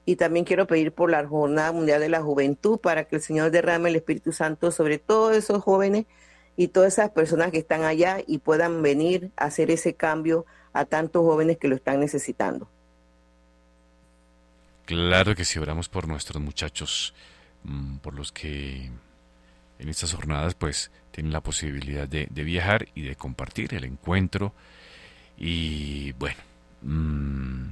y 0.04 0.14
también 0.14 0.44
quiero 0.44 0.68
pedir 0.68 0.92
por 0.92 1.10
la 1.10 1.26
Jornada 1.26 1.72
Mundial 1.72 2.00
de 2.00 2.08
la 2.08 2.22
Juventud 2.22 2.78
para 2.78 3.04
que 3.04 3.16
el 3.16 3.22
Señor 3.22 3.50
derrame 3.50 3.90
el 3.90 3.96
Espíritu 3.96 4.32
Santo 4.32 4.70
sobre 4.70 4.98
todos 4.98 5.36
esos 5.36 5.64
jóvenes 5.64 6.06
y 6.56 6.68
todas 6.68 6.92
esas 6.92 7.10
personas 7.10 7.50
que 7.50 7.58
están 7.58 7.82
allá 7.82 8.18
y 8.24 8.38
puedan 8.38 8.82
venir 8.82 9.32
a 9.36 9.46
hacer 9.46 9.70
ese 9.70 9.94
cambio 9.94 10.46
a 10.72 10.84
tantos 10.84 11.22
jóvenes 11.22 11.58
que 11.58 11.66
lo 11.66 11.74
están 11.74 11.98
necesitando. 11.98 12.68
Claro 14.84 15.34
que 15.34 15.44
si 15.44 15.58
oramos 15.58 15.88
por 15.88 16.06
nuestros 16.06 16.40
muchachos, 16.40 17.14
mm, 17.64 17.96
por 17.96 18.14
los 18.14 18.30
que 18.30 18.92
en 19.80 19.88
estas 19.88 20.14
jornadas 20.14 20.54
pues 20.54 20.92
tienen 21.10 21.32
la 21.32 21.40
posibilidad 21.40 22.06
de 22.06 22.26
viajar 22.44 22.86
y 22.94 23.02
de 23.02 23.16
compartir 23.16 23.74
el 23.74 23.82
encuentro 23.82 24.54
y 25.38 26.12
bueno, 26.12 26.38
mm, 26.82 27.70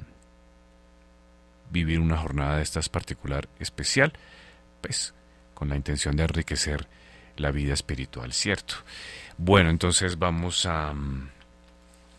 vivir 1.70 2.00
una 2.00 2.16
jornada 2.16 2.56
de 2.56 2.62
estas 2.62 2.88
particular, 2.88 3.48
especial, 3.58 4.12
pues 4.80 5.14
con 5.54 5.68
la 5.68 5.76
intención 5.76 6.16
de 6.16 6.24
enriquecer 6.24 6.86
la 7.36 7.50
vida 7.50 7.74
espiritual, 7.74 8.32
¿cierto? 8.32 8.74
Bueno, 9.38 9.70
entonces 9.70 10.18
vamos 10.18 10.66
a 10.66 10.92
mm, 10.92 11.28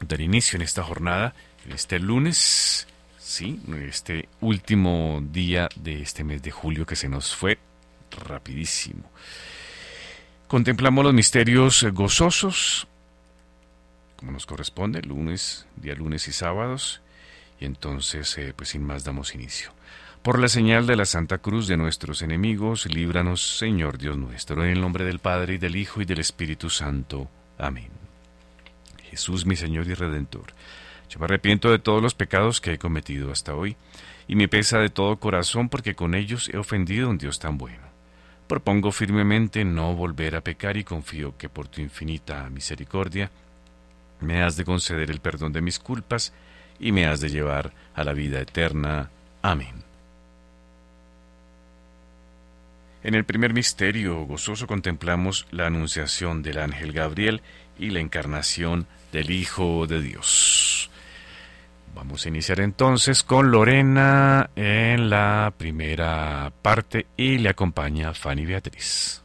dar 0.02 0.22
inicio 0.22 0.58
en 0.58 0.64
esta 0.64 0.84
jornada, 0.84 1.34
en 1.66 1.72
este 1.72 2.00
lunes, 2.00 2.88
sí, 3.18 3.62
este 3.88 4.28
último 4.42 5.24
día 5.32 5.70
de 5.76 6.02
este 6.02 6.24
mes 6.24 6.42
de 6.42 6.52
julio 6.52 6.86
que 6.86 6.96
se 6.96 7.10
nos 7.10 7.36
fue 7.36 7.58
rapidísimo. 8.12 9.10
Contemplamos 10.48 11.04
los 11.04 11.14
misterios 11.14 11.84
gozosos 11.92 12.88
como 14.18 14.32
nos 14.32 14.46
corresponde, 14.46 15.02
lunes, 15.02 15.68
día 15.76 15.96
lunes 15.96 16.28
y 16.28 16.32
sábados. 16.32 17.02
Y 17.60 17.66
entonces, 17.66 18.38
eh, 18.38 18.54
pues 18.56 18.70
sin 18.70 18.84
más, 18.84 19.04
damos 19.04 19.36
inicio. 19.36 19.72
Por 20.22 20.40
la 20.40 20.48
señal 20.48 20.88
de 20.88 20.96
la 20.96 21.06
Santa 21.06 21.38
Cruz 21.38 21.68
de 21.68 21.78
nuestros 21.78 22.22
enemigos, 22.22 22.88
líbranos, 22.88 23.58
Señor 23.58 23.98
Dios 23.98 24.18
nuestro, 24.18 24.64
en 24.64 24.72
el 24.72 24.82
nombre 24.82 25.06
del 25.06 25.20
Padre, 25.20 25.54
y 25.54 25.58
del 25.58 25.76
Hijo, 25.76 26.02
y 26.02 26.06
del 26.06 26.20
Espíritu 26.20 26.70
Santo. 26.70 27.30
Amén. 27.58 27.90
Jesús 29.04 29.46
mi 29.46 29.56
Señor 29.56 29.88
y 29.88 29.94
Redentor. 29.94 30.48
Yo 31.10 31.20
me 31.20 31.26
arrepiento 31.26 31.70
de 31.70 31.80
todos 31.80 32.02
los 32.02 32.16
pecados 32.16 32.60
que 32.60 32.74
he 32.74 32.78
cometido 32.80 33.32
hasta 33.32 33.54
hoy 33.54 33.78
y 34.28 34.36
me 34.36 34.48
pesa 34.48 34.80
de 34.80 34.90
todo 34.90 35.18
corazón 35.18 35.70
porque 35.70 35.96
con 35.96 36.16
ellos 36.16 36.50
he 36.52 36.58
ofendido 36.58 37.08
a 37.08 37.12
un 37.12 37.18
Dios 37.18 37.40
tan 37.40 37.58
bueno. 37.58 37.84
Propongo 38.48 38.92
firmemente 38.92 39.64
no 39.64 39.96
volver 39.96 40.36
a 40.36 40.42
pecar 40.42 40.78
y 40.78 40.84
confío 40.84 41.38
que 41.38 41.50
por 41.50 41.68
tu 41.68 41.82
infinita 41.82 42.50
misericordia 42.50 43.32
me 44.20 44.42
has 44.42 44.56
de 44.56 44.66
conceder 44.66 45.12
el 45.12 45.20
perdón 45.20 45.54
de 45.54 45.62
mis 45.62 45.80
culpas 45.80 46.34
y 46.80 46.92
me 46.92 47.06
has 47.06 47.22
de 47.22 47.30
llevar 47.30 47.74
a 47.94 48.04
la 48.04 48.14
vida 48.14 48.40
eterna. 48.40 49.10
Amén. 49.42 49.84
En 53.04 53.14
el 53.14 53.24
primer 53.24 53.54
misterio 53.54 54.26
gozoso 54.26 54.66
contemplamos 54.66 55.46
la 55.52 55.68
anunciación 55.68 56.42
del 56.42 56.58
ángel 56.58 56.92
Gabriel 56.92 57.42
y 57.78 57.92
la 57.92 58.00
encarnación 58.00 58.88
del 59.12 59.30
Hijo 59.30 59.86
de 59.86 60.02
Dios. 60.02 60.90
Vamos 61.94 62.26
a 62.26 62.30
iniciar 62.30 62.60
entonces 62.60 63.24
con 63.24 63.52
Lorena 63.52 64.50
en 64.56 65.10
la 65.10 65.54
primera 65.56 66.52
parte 66.62 67.06
y 67.16 67.38
le 67.38 67.50
acompaña 67.50 68.14
Fanny 68.14 68.46
Beatriz. 68.46 69.25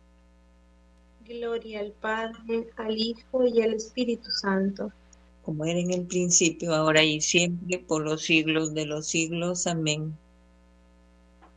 Gloria 1.31 1.79
al 1.79 1.91
Padre, 1.91 2.67
al 2.75 2.97
Hijo 2.97 3.47
y 3.47 3.61
al 3.61 3.73
Espíritu 3.73 4.29
Santo. 4.29 4.91
Como 5.43 5.63
era 5.65 5.79
en 5.79 5.91
el 5.91 6.05
principio, 6.05 6.73
ahora 6.75 7.03
y 7.03 7.21
siempre, 7.21 7.79
por 7.79 8.03
los 8.03 8.23
siglos 8.23 8.73
de 8.73 8.85
los 8.85 9.07
siglos. 9.07 9.65
Amén. 9.65 10.13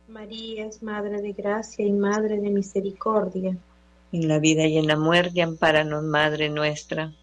María 0.07 0.65
es 0.67 0.81
Madre 0.81 1.21
de 1.21 1.33
Gracia 1.33 1.85
y 1.85 1.91
Madre 1.91 2.39
de 2.39 2.49
Misericordia. 2.49 3.57
En 4.11 4.27
la 4.27 4.39
vida 4.39 4.65
y 4.65 4.77
en 4.77 4.87
la 4.87 4.97
muerte, 4.97 5.41
ampáranos, 5.41 6.03
Madre 6.03 6.49
nuestra. 6.49 7.13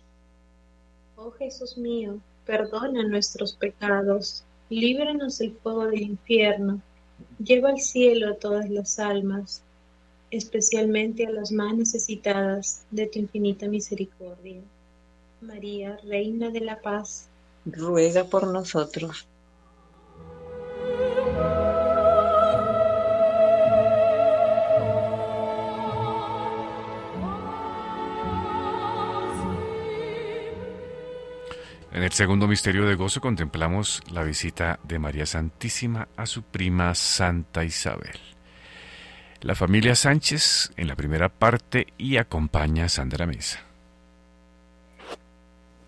Oh 1.16 1.30
Jesús 1.30 1.78
mío, 1.78 2.18
perdona 2.44 3.02
nuestros 3.04 3.54
pecados, 3.54 4.44
líbranos 4.68 5.38
del 5.38 5.52
fuego 5.52 5.86
del 5.86 6.02
infierno, 6.02 6.82
lleva 7.42 7.70
al 7.70 7.80
cielo 7.80 8.28
a 8.28 8.34
todas 8.34 8.68
las 8.68 8.98
almas, 8.98 9.62
especialmente 10.32 11.26
a 11.26 11.30
las 11.30 11.52
más 11.52 11.76
necesitadas 11.76 12.84
de 12.90 13.06
tu 13.06 13.18
infinita 13.18 13.68
misericordia. 13.68 14.62
María, 15.42 15.98
Reina 16.04 16.50
de 16.50 16.60
la 16.60 16.80
Paz, 16.80 17.28
ruega 17.66 18.24
por 18.24 18.46
nosotros. 18.46 19.26
En 31.92 32.02
el 32.02 32.12
segundo 32.12 32.48
misterio 32.48 32.86
de 32.86 32.94
gozo 32.94 33.20
contemplamos 33.20 34.00
la 34.10 34.24
visita 34.24 34.80
de 34.82 34.98
María 34.98 35.26
Santísima 35.26 36.08
a 36.16 36.24
su 36.24 36.42
prima 36.42 36.94
Santa 36.94 37.64
Isabel. 37.64 38.18
La 39.42 39.56
familia 39.56 39.96
Sánchez 39.96 40.70
en 40.76 40.86
la 40.86 40.94
primera 40.94 41.28
parte 41.28 41.88
y 41.98 42.16
acompaña 42.16 42.84
a 42.84 42.88
Sandra 42.88 43.26
Mesa. 43.26 43.58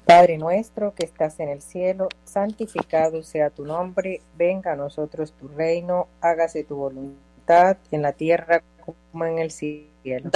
Padre 0.05 0.39
nuestro 0.39 0.93
que 0.93 1.05
estás 1.07 1.39
en 1.39 1.51
el 1.51 1.63
cielo, 1.63 2.09
santificado 2.25 3.23
sea 3.23 3.51
tu 3.51 3.65
nombre, 3.65 4.23
venga 4.37 4.73
a 4.73 4.77
nosotros 4.77 5.33
tu 5.39 5.47
reino, 5.47 6.09
hágase 6.21 6.65
tu 6.65 6.75
voluntad 6.75 7.77
en 7.93 8.03
la 8.03 8.11
tierra 8.11 8.61
como 8.85 9.25
en 9.25 9.39
el 9.39 9.53
cielo. 9.53 10.31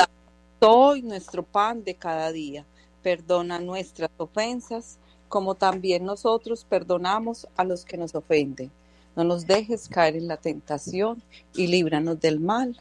hoy 0.61 1.03
nuestro 1.03 1.43
pan 1.43 1.83
de 1.83 1.97
cada 1.97 2.31
día, 2.31 2.65
perdona 3.03 3.59
nuestras 3.59 4.11
ofensas 4.17 5.01
como 5.29 5.57
también 5.57 6.05
nosotros 6.05 6.65
perdonamos 6.65 7.49
a 7.57 7.65
los 7.65 7.85
que 7.85 7.97
nos 7.97 8.15
ofenden. 8.15 8.71
No 9.17 9.25
nos 9.25 9.45
dejes 9.45 9.89
caer 9.89 10.15
en 10.15 10.29
la 10.29 10.37
tentación 10.37 11.21
y 11.53 11.67
líbranos 11.67 12.21
del 12.21 12.39
mal. 12.39 12.81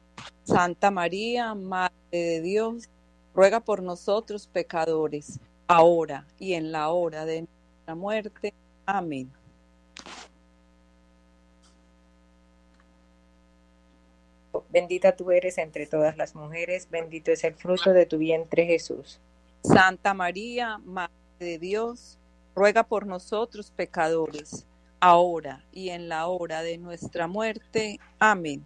Santa 0.43 0.91
María, 0.91 1.53
Madre 1.53 1.93
de 2.11 2.41
Dios, 2.41 2.89
ruega 3.33 3.59
por 3.59 3.81
nosotros 3.81 4.47
pecadores, 4.47 5.39
ahora 5.67 6.27
y 6.37 6.53
en 6.53 6.71
la 6.71 6.89
hora 6.89 7.25
de 7.25 7.41
nuestra 7.41 7.95
muerte. 7.95 8.53
Amén. 8.85 9.31
Bendita 14.69 15.15
tú 15.15 15.31
eres 15.31 15.57
entre 15.57 15.85
todas 15.85 16.17
las 16.17 16.35
mujeres, 16.35 16.87
bendito 16.89 17.31
es 17.31 17.43
el 17.43 17.55
fruto 17.55 17.93
de 17.93 18.05
tu 18.05 18.17
vientre 18.17 18.65
Jesús. 18.65 19.19
Santa 19.63 20.13
María, 20.13 20.77
Madre 20.79 21.13
de 21.39 21.57
Dios, 21.57 22.17
ruega 22.55 22.83
por 22.83 23.05
nosotros 23.05 23.71
pecadores, 23.71 24.65
ahora 24.99 25.63
y 25.71 25.89
en 25.89 26.09
la 26.09 26.27
hora 26.27 26.63
de 26.63 26.77
nuestra 26.77 27.27
muerte. 27.27 27.99
Amén. 28.19 28.65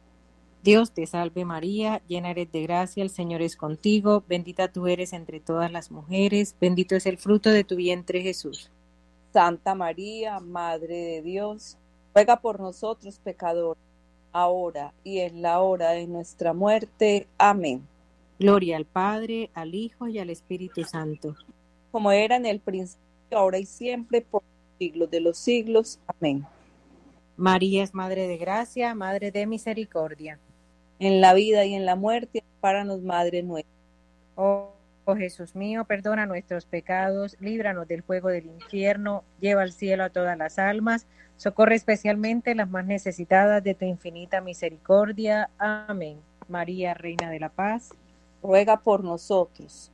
Dios 0.63 0.91
te 0.91 1.07
salve 1.07 1.43
María, 1.43 2.03
llena 2.07 2.29
eres 2.29 2.51
de 2.51 2.61
gracia, 2.61 3.01
el 3.01 3.09
Señor 3.09 3.41
es 3.41 3.55
contigo, 3.55 4.23
bendita 4.27 4.71
tú 4.71 4.85
eres 4.85 5.11
entre 5.11 5.39
todas 5.39 5.71
las 5.71 5.89
mujeres, 5.89 6.55
bendito 6.61 6.95
es 6.95 7.07
el 7.07 7.17
fruto 7.17 7.49
de 7.49 7.63
tu 7.63 7.75
vientre 7.75 8.21
Jesús. 8.21 8.69
Santa 9.33 9.73
María, 9.73 10.39
Madre 10.39 10.97
de 10.97 11.21
Dios, 11.23 11.77
ruega 12.13 12.41
por 12.41 12.59
nosotros 12.59 13.17
pecadores, 13.17 13.81
ahora 14.31 14.93
y 15.03 15.21
en 15.21 15.41
la 15.41 15.61
hora 15.61 15.91
de 15.91 16.05
nuestra 16.05 16.53
muerte. 16.53 17.25
Amén. 17.39 17.87
Gloria 18.37 18.77
al 18.77 18.85
Padre, 18.85 19.49
al 19.55 19.73
Hijo 19.73 20.07
y 20.09 20.19
al 20.19 20.29
Espíritu 20.29 20.83
Santo. 20.83 21.35
Como 21.91 22.11
era 22.11 22.35
en 22.35 22.45
el 22.45 22.59
principio, 22.59 23.01
ahora 23.31 23.57
y 23.57 23.65
siempre, 23.65 24.21
por 24.21 24.43
los 24.43 24.77
siglos 24.77 25.09
de 25.09 25.21
los 25.21 25.37
siglos. 25.39 25.99
Amén. 26.05 26.45
María 27.35 27.81
es 27.81 27.95
Madre 27.95 28.27
de 28.27 28.37
Gracia, 28.37 28.93
Madre 28.93 29.31
de 29.31 29.47
Misericordia 29.47 30.37
en 31.01 31.19
la 31.19 31.33
vida 31.33 31.65
y 31.65 31.73
en 31.73 31.85
la 31.85 31.95
muerte, 31.95 32.43
nos 32.85 33.01
Madre 33.01 33.41
nuestra. 33.41 33.73
Oh, 34.35 34.75
oh, 35.05 35.15
Jesús 35.15 35.55
mío, 35.55 35.83
perdona 35.85 36.27
nuestros 36.27 36.67
pecados, 36.67 37.35
líbranos 37.39 37.87
del 37.87 38.03
fuego 38.03 38.29
del 38.29 38.45
infierno, 38.45 39.23
lleva 39.39 39.63
al 39.63 39.71
cielo 39.71 40.03
a 40.03 40.09
todas 40.09 40.37
las 40.37 40.59
almas, 40.59 41.07
socorre 41.37 41.73
especialmente 41.73 42.53
las 42.53 42.69
más 42.69 42.85
necesitadas 42.85 43.63
de 43.63 43.73
tu 43.73 43.85
infinita 43.85 44.41
misericordia. 44.41 45.49
Amén. 45.57 46.19
María, 46.47 46.93
Reina 46.93 47.31
de 47.31 47.39
la 47.39 47.49
Paz. 47.49 47.89
ruega 48.43 48.81
por 48.81 49.03
nosotros. 49.03 49.91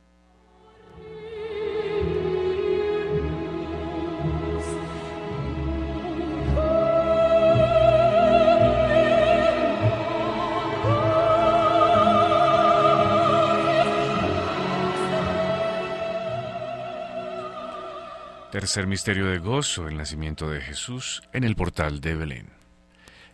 Tercer 18.58 18.88
misterio 18.88 19.26
de 19.26 19.38
gozo, 19.38 19.86
el 19.86 19.96
nacimiento 19.96 20.50
de 20.50 20.60
Jesús 20.60 21.22
en 21.32 21.44
el 21.44 21.54
portal 21.54 22.00
de 22.00 22.16
Belén. 22.16 22.48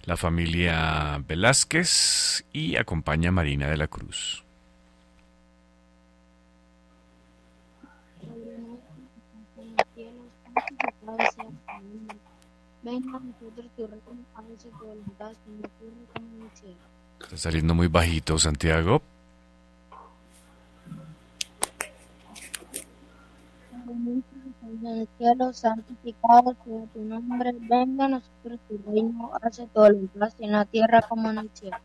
La 0.02 0.18
familia 0.18 1.18
Velázquez 1.26 2.44
y 2.52 2.76
acompaña 2.76 3.30
a 3.30 3.32
Marina 3.32 3.70
de 3.70 3.78
la 3.78 3.86
Cruz. 3.86 4.44
Está 17.22 17.36
saliendo 17.38 17.74
muy 17.74 17.86
bajito, 17.86 18.38
Santiago. 18.38 19.00
En 24.82 24.86
el 24.86 25.08
cielo, 25.18 25.52
santificado 25.52 26.54
sea 26.64 26.86
tu 26.92 27.00
nombre, 27.02 27.52
venga 27.68 28.06
a 28.06 28.08
nosotros 28.08 28.60
tu 28.68 28.78
reino, 28.90 29.30
hace 29.42 29.66
todo 29.72 29.90
lo 29.90 29.98
que 29.98 30.44
en 30.44 30.52
la 30.52 30.64
tierra 30.64 31.02
como 31.08 31.30
en 31.30 31.38
el 31.38 31.50
cielo. 31.52 31.76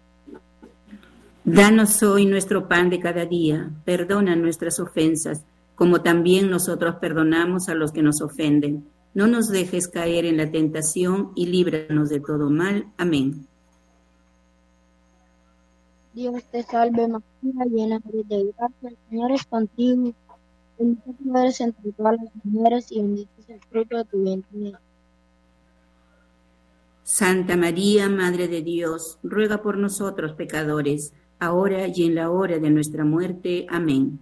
Danos 1.44 2.04
hoy 2.04 2.26
nuestro 2.26 2.68
pan 2.68 2.90
de 2.90 3.00
cada 3.00 3.26
día, 3.26 3.72
perdona 3.86 4.36
nuestras 4.36 4.80
ofensas, 4.80 5.46
como 5.76 6.02
también 6.02 6.50
nosotros 6.50 6.96
perdonamos 6.96 7.70
a 7.70 7.74
los 7.74 7.92
que 7.92 8.04
nos 8.04 8.22
ofenden. 8.22 8.88
No 9.14 9.28
nos 9.28 9.50
dejes 9.50 9.88
caer 9.88 10.26
en 10.26 10.38
la 10.38 10.52
tentación 10.52 11.32
y 11.36 11.48
líbranos 11.48 12.10
de 12.10 12.20
todo 12.20 12.50
mal. 12.50 12.86
Amén. 12.98 13.48
Dios 16.14 16.44
te 16.52 16.64
salve 16.64 17.08
María, 17.08 17.66
llena 17.66 18.00
de 18.04 18.54
gracia, 18.58 18.90
el 18.90 18.98
Señor 19.10 19.32
es 19.32 19.46
contigo 19.46 20.14
Bendita 20.80 21.12
tú 21.22 21.38
eres 21.38 21.60
entre 21.60 21.92
todas 21.92 22.16
las 22.16 22.46
mujeres 22.46 22.90
y 22.90 23.02
bendito 23.02 23.30
es 23.38 23.50
el 23.50 23.60
fruto 23.60 23.98
de 23.98 24.06
tu 24.06 24.24
vientre. 24.24 24.74
Santa 27.04 27.58
María, 27.58 28.08
Madre 28.08 28.48
de 28.48 28.62
Dios, 28.62 29.20
ruega 29.22 29.62
por 29.62 29.78
nosotros 29.78 30.34
pecadores, 30.34 31.12
ahora 31.38 31.88
y 31.88 32.06
en 32.06 32.16
la 32.16 32.32
hora 32.32 32.60
de 32.60 32.70
nuestra 32.70 33.04
muerte. 33.04 33.66
Amén. 33.70 34.20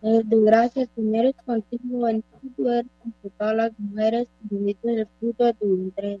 de 0.00 0.40
gracias, 0.40 0.88
Señor 0.96 1.26
es 1.26 1.36
contigo, 1.44 2.06
bendito 2.06 2.38
tú 2.56 2.68
eres 2.68 2.90
entre 3.04 3.30
todas 3.30 3.54
las 3.54 3.78
mujeres 3.78 4.28
y 4.44 4.54
bendito 4.54 4.88
es 4.88 4.98
el 4.98 5.08
fruto 5.20 5.44
de 5.44 5.54
tu 5.54 5.76
vientre. 5.76 6.20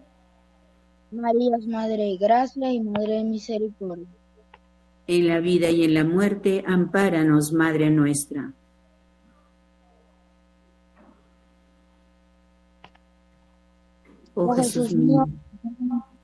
María 1.11 1.57
es 1.57 1.67
Madre 1.67 2.03
de 2.03 2.17
Gracia 2.17 2.71
y 2.71 2.79
Madre 2.79 3.15
de 3.15 3.23
Misericordia. 3.25 4.07
En 5.07 5.27
la 5.27 5.39
vida 5.39 5.69
y 5.69 5.83
en 5.83 5.93
la 5.93 6.05
muerte, 6.05 6.63
ampáranos, 6.65 7.51
Madre 7.51 7.89
nuestra. 7.89 8.53
Oh, 14.33 14.53
Jesús 14.53 14.93
mío, 14.93 15.27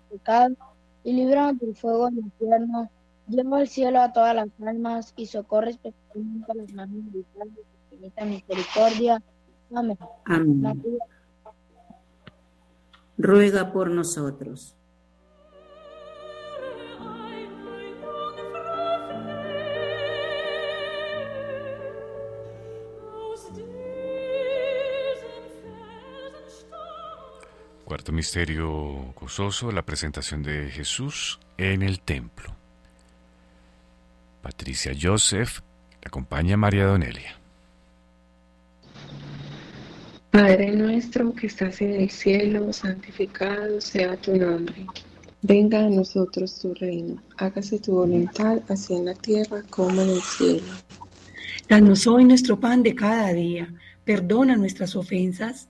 pecado, 0.09 0.55
y 1.03 1.11
líbranos 1.11 1.59
del 1.59 1.75
fuego 1.75 2.09
del 2.09 2.19
infierno. 2.19 2.89
Lleva 3.27 3.57
al 3.57 3.67
cielo 3.67 3.99
a 3.99 4.13
todas 4.13 4.33
las 4.33 4.47
almas 4.65 5.13
y 5.17 5.25
socorre 5.25 5.71
especialmente 5.71 6.49
a 6.49 6.55
las 6.55 6.71
más 6.71 6.89
necesitadas 6.89 7.53
de 7.53 7.61
tu 7.61 7.95
infinita 7.95 8.25
misericordia. 8.25 9.21
Amén. 9.75 9.97
Amén. 10.23 11.01
Ruega 13.17 13.73
por 13.73 13.91
nosotros. 13.91 14.76
Cuarto 27.87 28.11
misterio 28.11 29.13
gozoso, 29.17 29.71
la 29.71 29.81
presentación 29.81 30.43
de 30.43 30.69
Jesús 30.69 31.39
en 31.57 31.81
el 31.83 32.01
templo. 32.01 32.53
Patricia 34.41 34.91
Joseph, 35.01 35.59
acompaña 36.05 36.57
María 36.57 36.85
Donelia. 36.85 37.37
Padre 40.31 40.73
nuestro 40.73 41.33
que 41.33 41.47
estás 41.47 41.79
en 41.79 41.93
el 41.93 42.09
cielo, 42.09 42.73
santificado 42.73 43.79
sea 43.79 44.17
tu 44.17 44.35
nombre. 44.35 44.85
Venga 45.41 45.79
a 45.79 45.89
nosotros 45.89 46.59
tu 46.59 46.73
reino, 46.73 47.23
hágase 47.37 47.79
tu 47.79 47.93
voluntad, 47.93 48.59
así 48.67 48.95
en 48.95 49.05
la 49.05 49.13
tierra 49.13 49.63
como 49.69 50.01
en 50.01 50.09
el 50.09 50.21
cielo. 50.21 50.73
Danos 51.69 52.05
hoy 52.05 52.25
nuestro 52.25 52.59
pan 52.59 52.83
de 52.83 52.93
cada 52.93 53.31
día, 53.31 53.73
perdona 54.03 54.57
nuestras 54.57 54.93
ofensas 54.93 55.69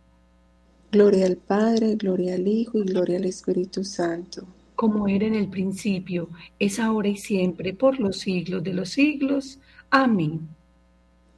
Gloria 0.91 1.25
al 1.25 1.37
Padre, 1.37 1.95
gloria 1.95 2.35
al 2.35 2.45
Hijo 2.47 2.77
y 2.79 2.83
gloria 2.83 3.17
al 3.17 3.23
Espíritu 3.23 3.83
Santo. 3.85 4.45
Como 4.75 5.07
era 5.07 5.25
en 5.25 5.35
el 5.35 5.47
principio, 5.47 6.27
es 6.59 6.79
ahora 6.79 7.07
y 7.07 7.15
siempre, 7.15 7.73
por 7.73 7.97
los 7.97 8.17
siglos 8.19 8.61
de 8.63 8.73
los 8.73 8.89
siglos. 8.89 9.59
Amén. 9.89 10.49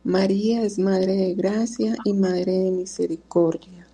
María 0.03 0.63
es 0.63 0.79
Madre 0.79 1.13
de 1.15 1.35
Gracia 1.35 1.95
y 2.03 2.13
Madre 2.13 2.51
de 2.51 2.71
Misericordia. 2.71 3.87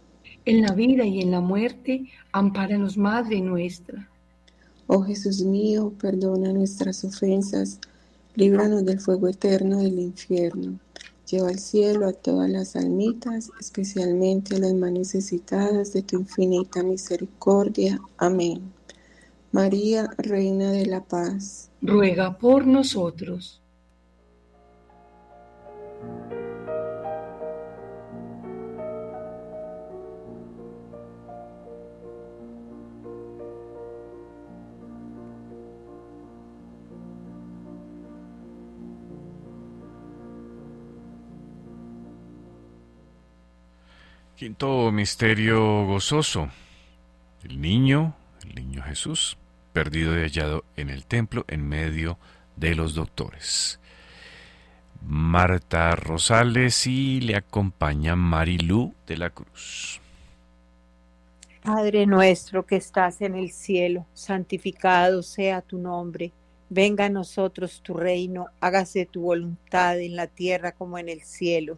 en 0.45 0.62
la 0.62 0.74
vida 0.74 1.05
y 1.05 1.22
en 1.22 1.32
la 1.32 1.41
muerte, 1.41 2.05
ampáranos, 2.32 2.97
Madre 2.97 3.41
nuestra. 3.41 4.10
Oh 4.88 5.03
Jesús 5.03 5.43
mío, 5.43 5.93
perdona 5.99 6.53
nuestras 6.53 7.03
ofensas, 7.03 7.80
líbranos 8.36 8.86
del 8.86 8.99
fuego 8.99 9.28
eterno 9.28 9.80
del 9.80 9.99
infierno. 9.99 10.80
Lleva 11.30 11.50
al 11.50 11.60
cielo 11.60 12.08
a 12.08 12.14
todas 12.14 12.50
las 12.50 12.76
almitas, 12.76 13.52
especialmente 13.60 14.56
a 14.56 14.60
las 14.60 14.74
más 14.74 14.92
necesitadas 14.92 15.94
de 15.94 16.02
tu 16.02 16.18
infinita 16.18 16.82
misericordia. 16.82 18.00
Amén. 18.18 18.74
María, 19.52 20.10
Reina 20.18 20.72
de 20.72 20.88
la 20.88 21.04
Paz, 21.04 21.70
ruega 21.82 22.40
por 22.40 22.66
nosotros. 22.66 23.62
Quinto 44.40 44.90
misterio 44.94 45.86
gozoso. 45.86 46.48
El 47.44 47.60
niño, 47.60 48.16
el 48.48 48.56
niño 48.56 48.82
Jesús, 48.84 49.38
perdido 49.74 50.18
y 50.18 50.22
hallado 50.22 50.64
en 50.78 50.90
el 50.90 51.06
templo 51.06 51.44
en 51.50 51.68
medio 51.68 52.18
de 52.56 52.74
los 52.74 52.96
doctores. 52.96 53.82
Marta 55.06 55.94
Rosales 55.98 56.88
y 56.88 57.20
le 57.20 57.36
acompaña 57.36 58.16
Marilú 58.16 58.94
de 59.08 59.18
la 59.18 59.30
Cruz. 59.30 60.00
Padre 61.62 62.06
nuestro 62.06 62.66
que 62.66 62.78
estás 62.78 63.20
en 63.20 63.36
el 63.36 63.52
cielo, 63.52 64.06
santificado 64.14 65.22
sea 65.22 65.62
tu 65.62 65.78
nombre. 65.78 66.32
Venga 66.70 67.08
a 67.08 67.10
nosotros 67.10 67.82
tu 67.84 67.94
reino, 67.94 68.46
hágase 68.62 69.06
tu 69.06 69.20
voluntad 69.20 70.00
en 70.00 70.16
la 70.16 70.28
tierra 70.28 70.72
como 70.72 70.98
en 70.98 71.10
el 71.10 71.24
cielo. 71.24 71.78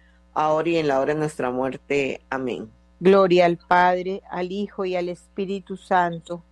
ahora 0.33 0.69
y 0.69 0.77
en 0.77 0.87
la 0.87 0.99
hora 0.99 1.13
de 1.13 1.19
nuestra 1.19 1.51
muerte. 1.51 2.21
Amén. 2.29 2.69
Gloria 2.99 3.45
al 3.45 3.57
Padre, 3.57 4.21
al 4.29 4.51
Hijo 4.51 4.85
y 4.85 4.95
al 4.95 5.09
Espíritu 5.09 5.77
Santo. 5.77 6.43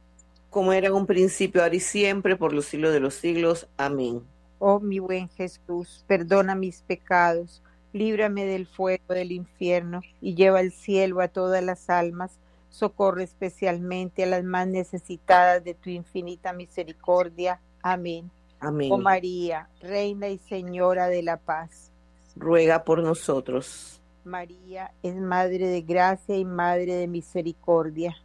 Como 0.49 0.73
era 0.73 0.87
en 0.87 0.93
un 0.93 1.05
principio, 1.05 1.61
ahora 1.61 1.75
y 1.75 1.79
siempre, 1.79 2.35
por 2.35 2.53
los 2.53 2.65
siglos 2.65 2.91
de 2.91 2.99
los 2.99 3.13
siglos. 3.13 3.67
Amén. 3.77 4.23
Oh 4.57 4.79
mi 4.79 4.99
buen 4.99 5.29
Jesús, 5.29 6.03
perdona 6.07 6.55
mis 6.55 6.81
pecados, 6.81 7.61
líbrame 7.93 8.45
del 8.45 8.67
fuego 8.67 9.13
del 9.13 9.31
infierno 9.31 10.01
y 10.21 10.35
lleva 10.35 10.59
al 10.59 10.71
cielo 10.71 11.21
a 11.21 11.29
todas 11.29 11.63
las 11.63 11.89
almas, 11.89 12.31
socorre 12.69 13.23
especialmente 13.23 14.23
a 14.23 14.27
las 14.27 14.43
más 14.43 14.67
necesitadas 14.67 15.63
de 15.63 15.75
tu 15.75 15.89
infinita 15.89 16.51
misericordia. 16.51 17.61
Amén. 17.81 18.29
Amén. 18.59 18.91
Oh 18.91 18.97
María, 18.97 19.69
Reina 19.79 20.27
y 20.27 20.39
Señora 20.39 21.07
de 21.07 21.23
la 21.23 21.37
paz 21.37 21.88
ruega 22.35 22.83
por 22.83 23.01
nosotros. 23.03 24.01
María 24.23 24.91
es 25.01 25.15
Madre 25.15 25.67
de 25.67 25.81
Gracia 25.81 26.37
y 26.37 26.45
Madre 26.45 26.95
de 26.95 27.07
Misericordia. 27.07 28.15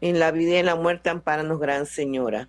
En 0.00 0.18
la 0.18 0.30
vida 0.30 0.50
y 0.50 0.56
en 0.56 0.66
la 0.66 0.76
muerte, 0.76 1.10
amparanos, 1.10 1.58
Gran 1.58 1.86
Señora. 1.86 2.48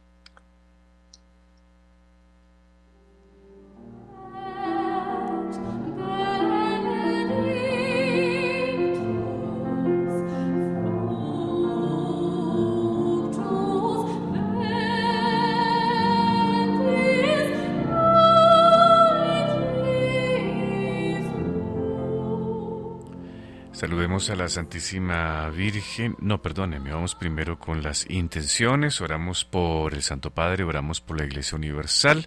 A 24.15 24.35
la 24.35 24.47
Santísima 24.47 25.49
Virgen. 25.49 26.15
No, 26.19 26.41
perdóneme, 26.41 26.93
vamos 26.93 27.15
primero 27.15 27.59
con 27.59 27.83
las 27.83 28.09
intenciones. 28.09 29.01
Oramos 29.01 29.43
por 29.43 29.93
el 29.93 30.03
Santo 30.03 30.31
Padre, 30.31 30.63
oramos 30.63 31.01
por 31.01 31.19
la 31.19 31.25
Iglesia 31.25 31.57
Universal, 31.57 32.25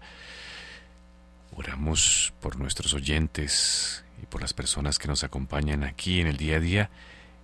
oramos 1.57 2.35
por 2.43 2.59
nuestros 2.59 2.93
oyentes 2.93 4.05
y 4.23 4.27
por 4.27 4.43
las 4.43 4.53
personas 4.53 4.99
que 4.99 5.09
nos 5.09 5.25
acompañan 5.25 5.83
aquí 5.83 6.21
en 6.21 6.27
el 6.27 6.37
día 6.37 6.57
a 6.57 6.61
día 6.61 6.91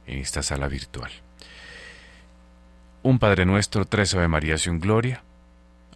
en 0.06 0.18
esta 0.18 0.42
sala 0.42 0.68
virtual. 0.68 1.10
Un 3.02 3.18
Padre 3.18 3.46
Nuestro, 3.46 3.86
tres 3.86 4.12
Ave 4.14 4.28
María 4.28 4.56
y 4.62 4.68
un 4.68 4.78
Gloria, 4.78 5.24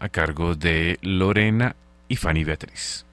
a 0.01 0.09
cargo 0.09 0.55
de 0.55 0.99
Lorena 1.03 1.76
y 2.09 2.16
Fanny 2.16 2.44
Beatriz. 2.44 3.05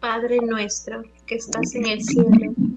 Padre 0.00 0.38
nuestro 0.40 1.02
que 1.26 1.36
estás 1.36 1.74
en 1.74 1.86
el 1.86 2.02
cielo, 2.04 2.52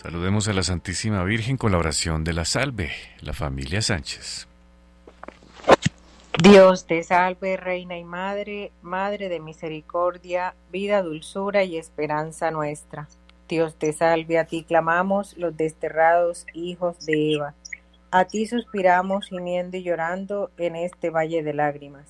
Saludemos 0.00 0.46
a 0.46 0.52
la 0.52 0.62
Santísima 0.62 1.24
Virgen 1.24 1.56
con 1.56 1.72
la 1.72 1.78
oración 1.78 2.22
de 2.22 2.32
la 2.32 2.44
salve, 2.44 2.92
la 3.20 3.32
familia 3.32 3.82
Sánchez. 3.82 4.46
Dios 6.40 6.86
te 6.86 7.02
salve, 7.02 7.56
Reina 7.56 7.98
y 7.98 8.04
Madre, 8.04 8.70
Madre 8.80 9.28
de 9.28 9.40
misericordia, 9.40 10.54
vida, 10.70 11.02
dulzura 11.02 11.64
y 11.64 11.76
esperanza 11.76 12.52
nuestra. 12.52 13.08
Dios 13.48 13.74
te 13.74 13.92
salve, 13.92 14.38
a 14.38 14.44
ti 14.44 14.62
clamamos 14.62 15.36
los 15.36 15.56
desterrados 15.56 16.46
hijos 16.54 17.04
de 17.04 17.34
Eva. 17.34 17.54
A 18.12 18.24
ti 18.24 18.46
suspiramos 18.46 19.26
gimiendo 19.26 19.78
y 19.78 19.82
llorando 19.82 20.52
en 20.58 20.76
este 20.76 21.10
valle 21.10 21.42
de 21.42 21.54
lágrimas. 21.54 22.06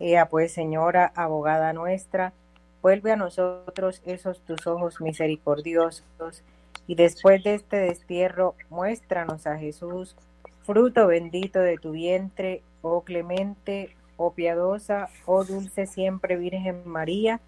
Ea 0.00 0.28
pues, 0.28 0.52
Señora, 0.52 1.10
abogada 1.16 1.72
nuestra, 1.72 2.34
vuelve 2.82 3.10
a 3.10 3.16
nosotros 3.16 4.02
esos 4.04 4.42
tus 4.42 4.66
ojos 4.66 5.00
misericordiosos 5.00 6.42
y 6.86 6.94
después 6.94 7.42
de 7.42 7.54
este 7.54 7.76
destierro, 7.76 8.54
muéstranos 8.70 9.46
a 9.46 9.58
Jesús, 9.58 10.16
fruto 10.62 11.06
bendito 11.06 11.60
de 11.60 11.76
tu 11.76 11.92
vientre, 11.92 12.62
oh 12.82 13.02
clemente, 13.02 13.94
oh 14.16 14.32
piadosa, 14.32 15.08
oh 15.26 15.44
dulce 15.44 15.86
siempre 15.86 16.36
Virgen 16.36 16.82
María, 16.86 17.40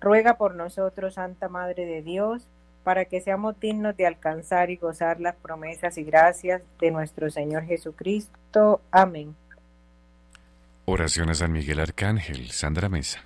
ruega 0.00 0.36
por 0.36 0.54
nosotros, 0.54 1.14
Santa 1.14 1.48
Madre 1.48 1.86
de 1.86 2.02
Dios, 2.02 2.46
para 2.82 3.06
que 3.06 3.20
seamos 3.20 3.58
dignos 3.58 3.96
de 3.96 4.06
alcanzar 4.06 4.70
y 4.70 4.76
gozar 4.76 5.20
las 5.20 5.36
promesas 5.36 5.96
y 5.96 6.04
gracias 6.04 6.62
de 6.80 6.90
nuestro 6.90 7.30
Señor 7.30 7.64
Jesucristo. 7.64 8.82
Amén. 8.90 9.34
Oración 10.84 11.30
a 11.30 11.34
San 11.34 11.50
Miguel 11.50 11.80
Arcángel, 11.80 12.50
Sandra 12.50 12.90
Mesa. 12.90 13.24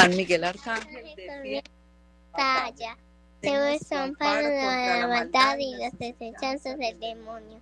San 0.00 0.16
Miguel 0.16 0.44
Arcángel, 0.44 1.62
Talla, 2.34 2.96
te 3.42 3.50
desamparo 3.50 4.48
de 4.48 5.00
la 5.00 5.06
maldad 5.06 5.58
y 5.58 5.74
las 5.76 5.98
desechanzas 5.98 6.78
del 6.78 6.98
demonio. 6.98 7.60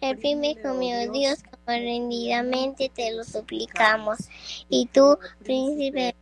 El 0.00 0.18
firme 0.18 0.56
conmigo, 0.60 1.12
Dios, 1.12 1.38
como 1.44 1.78
rendidamente 1.78 2.90
te 2.92 3.12
lo 3.12 3.22
suplicamos. 3.22 4.18
Y 4.68 4.86
tú, 4.86 5.16
príncipe 5.44 6.00
de 6.00 6.14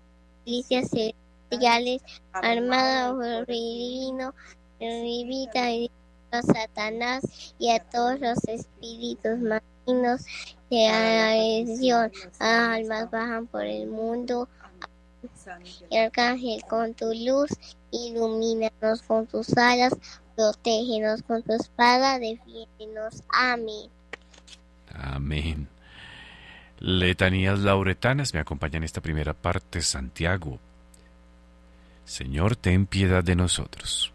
milicias 0.44 0.90
celestiales, 0.90 2.03
armado 2.32 3.16
por 3.16 3.46
divino, 3.46 4.34
revita 4.78 5.68
a 6.30 6.42
Satanás 6.42 7.22
y 7.59 7.70
a 7.70 7.78
todos 7.78 8.20
los 8.20 8.38
espíritus 8.44 9.38
malignos 9.38 10.26
de 10.68 10.88
agresión, 10.88 12.12
almas 12.38 13.11
bajan 13.11 13.46
por 13.46 13.64
el 13.64 13.86
mundo 13.86 14.46
y 15.91 15.97
Arcángel, 15.97 16.62
con 16.64 16.95
tu 16.95 17.12
luz, 17.12 17.51
ilumínanos 17.91 19.03
con 19.03 19.27
tus 19.27 19.57
alas, 19.57 19.95
protégenos 20.37 21.23
con 21.23 21.43
tu 21.43 21.55
espada, 21.55 22.19
defiéndenos. 22.19 23.23
Amén. 23.29 23.91
Amén. 24.95 25.69
Letanías 26.81 27.59
lauretanas 27.59 28.35
me 28.35 28.41
acompañan 28.41 28.77
en 28.77 28.85
esta 28.85 29.01
primera 29.01 29.35
parte, 29.35 29.83
Santiago. 29.83 30.59
Señor, 32.05 32.57
ten 32.57 32.87
piedad 32.87 33.25
de 33.25 33.35
nosotros. 33.37 34.12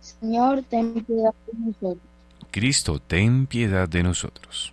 Señor, 0.00 0.62
ten 0.62 1.04
piedad 1.04 1.34
de 1.46 1.58
nosotros. 1.58 1.98
Cristo, 2.50 2.98
ten 3.00 3.46
piedad 3.46 3.88
de 3.88 4.02
nosotros. 4.02 4.72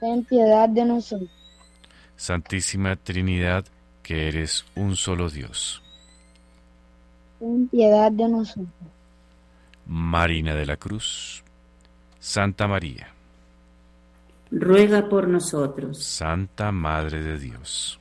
Ten 0.00 0.24
piedad 0.24 0.68
de 0.68 0.84
nosotros. 0.84 1.30
Santísima 2.16 2.96
Trinidad, 2.96 3.64
que 4.02 4.28
eres 4.28 4.64
un 4.74 4.96
solo 4.96 5.28
Dios. 5.28 5.82
Ten 7.38 7.68
piedad 7.68 8.10
de 8.10 8.28
nosotros. 8.28 8.68
Marina 9.86 10.54
de 10.54 10.66
la 10.66 10.76
Cruz. 10.76 11.42
Santa 12.18 12.66
María. 12.66 13.08
Ruega 14.50 15.08
por 15.08 15.28
nosotros. 15.28 16.02
Santa 16.04 16.72
Madre 16.72 17.22
de 17.22 17.38
Dios. 17.38 18.00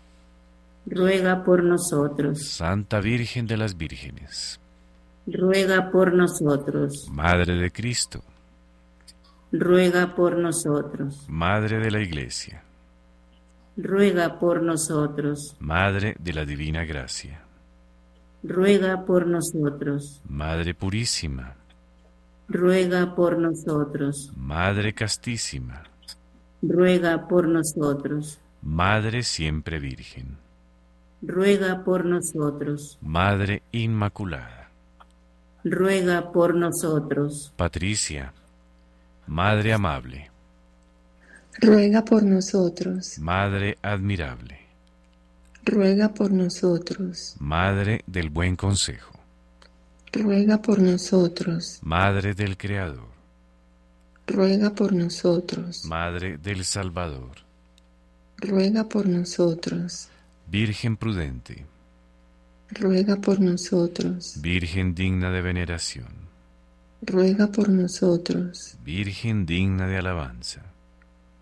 Ruega 0.86 1.44
por 1.44 1.64
nosotros. 1.64 2.48
Santa 2.48 3.00
Virgen 3.00 3.46
de 3.46 3.58
las 3.58 3.78
Vírgenes. 3.78 4.60
Ruega 5.28 5.92
por 5.92 6.14
nosotros. 6.14 7.08
Madre 7.12 7.56
de 7.56 7.72
Cristo. 7.72 8.24
Ruega 9.52 10.16
por 10.16 10.38
nosotros. 10.38 11.26
Madre 11.28 11.80
de 11.80 11.90
la 11.92 12.00
Iglesia. 12.02 12.64
Ruega 13.76 14.38
por 14.40 14.62
nosotros. 14.62 15.56
Madre 15.60 16.16
de 16.20 16.34
la 16.34 16.46
Divina 16.46 16.84
Gracia. 16.86 17.42
Ruega 18.44 19.06
por 19.06 19.26
nosotros. 19.26 20.22
Madre 20.28 20.74
Purísima. 20.74 21.56
Ruega 22.48 23.16
por 23.16 23.38
nosotros. 23.38 24.32
Madre 24.36 24.94
Castísima. 24.94 25.84
Ruega 26.62 27.28
por 27.28 27.48
nosotros. 27.48 28.40
Madre 28.62 29.24
Siempre 29.24 29.80
Virgen. 29.80 30.38
Ruega 31.22 31.84
por 31.84 32.06
nosotros. 32.06 32.98
Madre 33.02 33.64
Inmaculada. 33.72 34.70
Ruega 35.64 36.32
por 36.32 36.56
nosotros. 36.56 37.54
Patricia. 37.58 38.34
Madre 39.30 39.74
Amable. 39.74 40.32
Ruega 41.62 42.04
por 42.04 42.24
nosotros. 42.24 43.20
Madre 43.20 43.78
Admirable. 43.84 44.58
Ruega 45.64 46.12
por 46.12 46.32
nosotros. 46.32 47.36
Madre 47.38 48.02
del 48.08 48.32
Buen 48.32 48.56
Consejo. 48.56 49.14
Ruega 50.12 50.60
por 50.64 50.80
nosotros. 50.80 51.78
Madre 51.84 52.34
del 52.34 52.58
Creador. 52.58 53.12
Ruega 54.26 54.72
por 54.72 54.94
nosotros. 54.94 55.86
Madre 55.86 56.40
del 56.40 56.66
Salvador. 56.66 57.38
Ruega 58.38 58.90
por 58.90 59.08
nosotros. 59.08 60.08
Virgen 60.48 60.98
prudente. 60.98 61.68
Ruega 62.72 63.16
por 63.18 63.40
nosotros. 63.40 64.42
Virgen 64.42 64.96
digna 64.96 65.30
de 65.30 65.42
veneración. 65.44 66.19
Ruega 67.02 67.48
por 67.48 67.70
nosotros. 67.70 68.76
Virgen 68.84 69.46
digna 69.46 69.88
de 69.88 69.98
alabanza. 69.98 70.62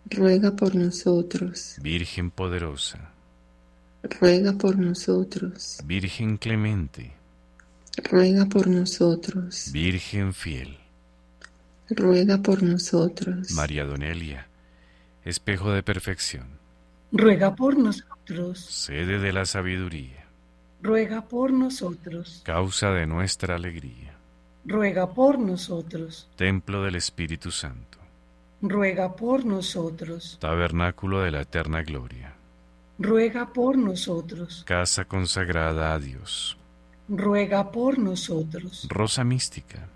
Ruega 0.05 0.55
por 0.55 0.76
nosotros. 0.76 1.78
Virgen 1.82 2.32
poderosa. 2.32 3.12
Ruega 4.03 4.53
por 4.53 4.78
nosotros. 4.78 5.80
Virgen 5.84 6.38
clemente. 6.38 7.14
Ruega 8.10 8.45
por 8.45 8.68
nosotros. 8.68 9.72
Virgen 9.74 10.34
fiel. 10.34 10.78
Ruega 11.89 12.38
por 12.38 12.62
nosotros. 12.62 13.51
María 13.51 13.86
Donelia, 13.86 14.47
espejo 15.26 15.72
de 15.72 15.84
perfección. 15.84 16.45
Ruega 17.12 17.55
por 17.55 17.78
nosotros. 17.78 18.60
Sede 18.60 19.20
de 19.20 19.34
la 19.34 19.45
sabiduría. 19.45 20.26
Ruega 20.82 21.22
por 21.28 21.51
nosotros. 21.51 22.41
Causa 22.45 22.91
de 22.91 23.08
nuestra 23.08 23.55
alegría. 23.55 24.07
Ruega 24.68 25.07
por 25.13 25.39
nosotros. 25.39 26.28
Templo 26.36 26.84
del 26.84 26.95
Espíritu 26.95 27.51
Santo. 27.51 27.99
Ruega 28.61 29.15
por 29.15 29.45
nosotros. 29.45 30.38
Tabernáculo 30.41 31.22
de 31.22 31.32
la 31.32 31.41
eterna 31.41 31.84
gloria. 31.84 32.34
Ruega 32.99 33.53
por 33.53 33.78
nosotros. 33.78 34.65
Casa 34.68 35.05
consagrada 35.05 35.93
a 35.93 35.99
Dios. 35.99 36.57
Ruega 37.07 37.72
por 37.72 37.97
nosotros. 37.97 38.88
Rosa 38.89 39.24
mística. 39.24 39.88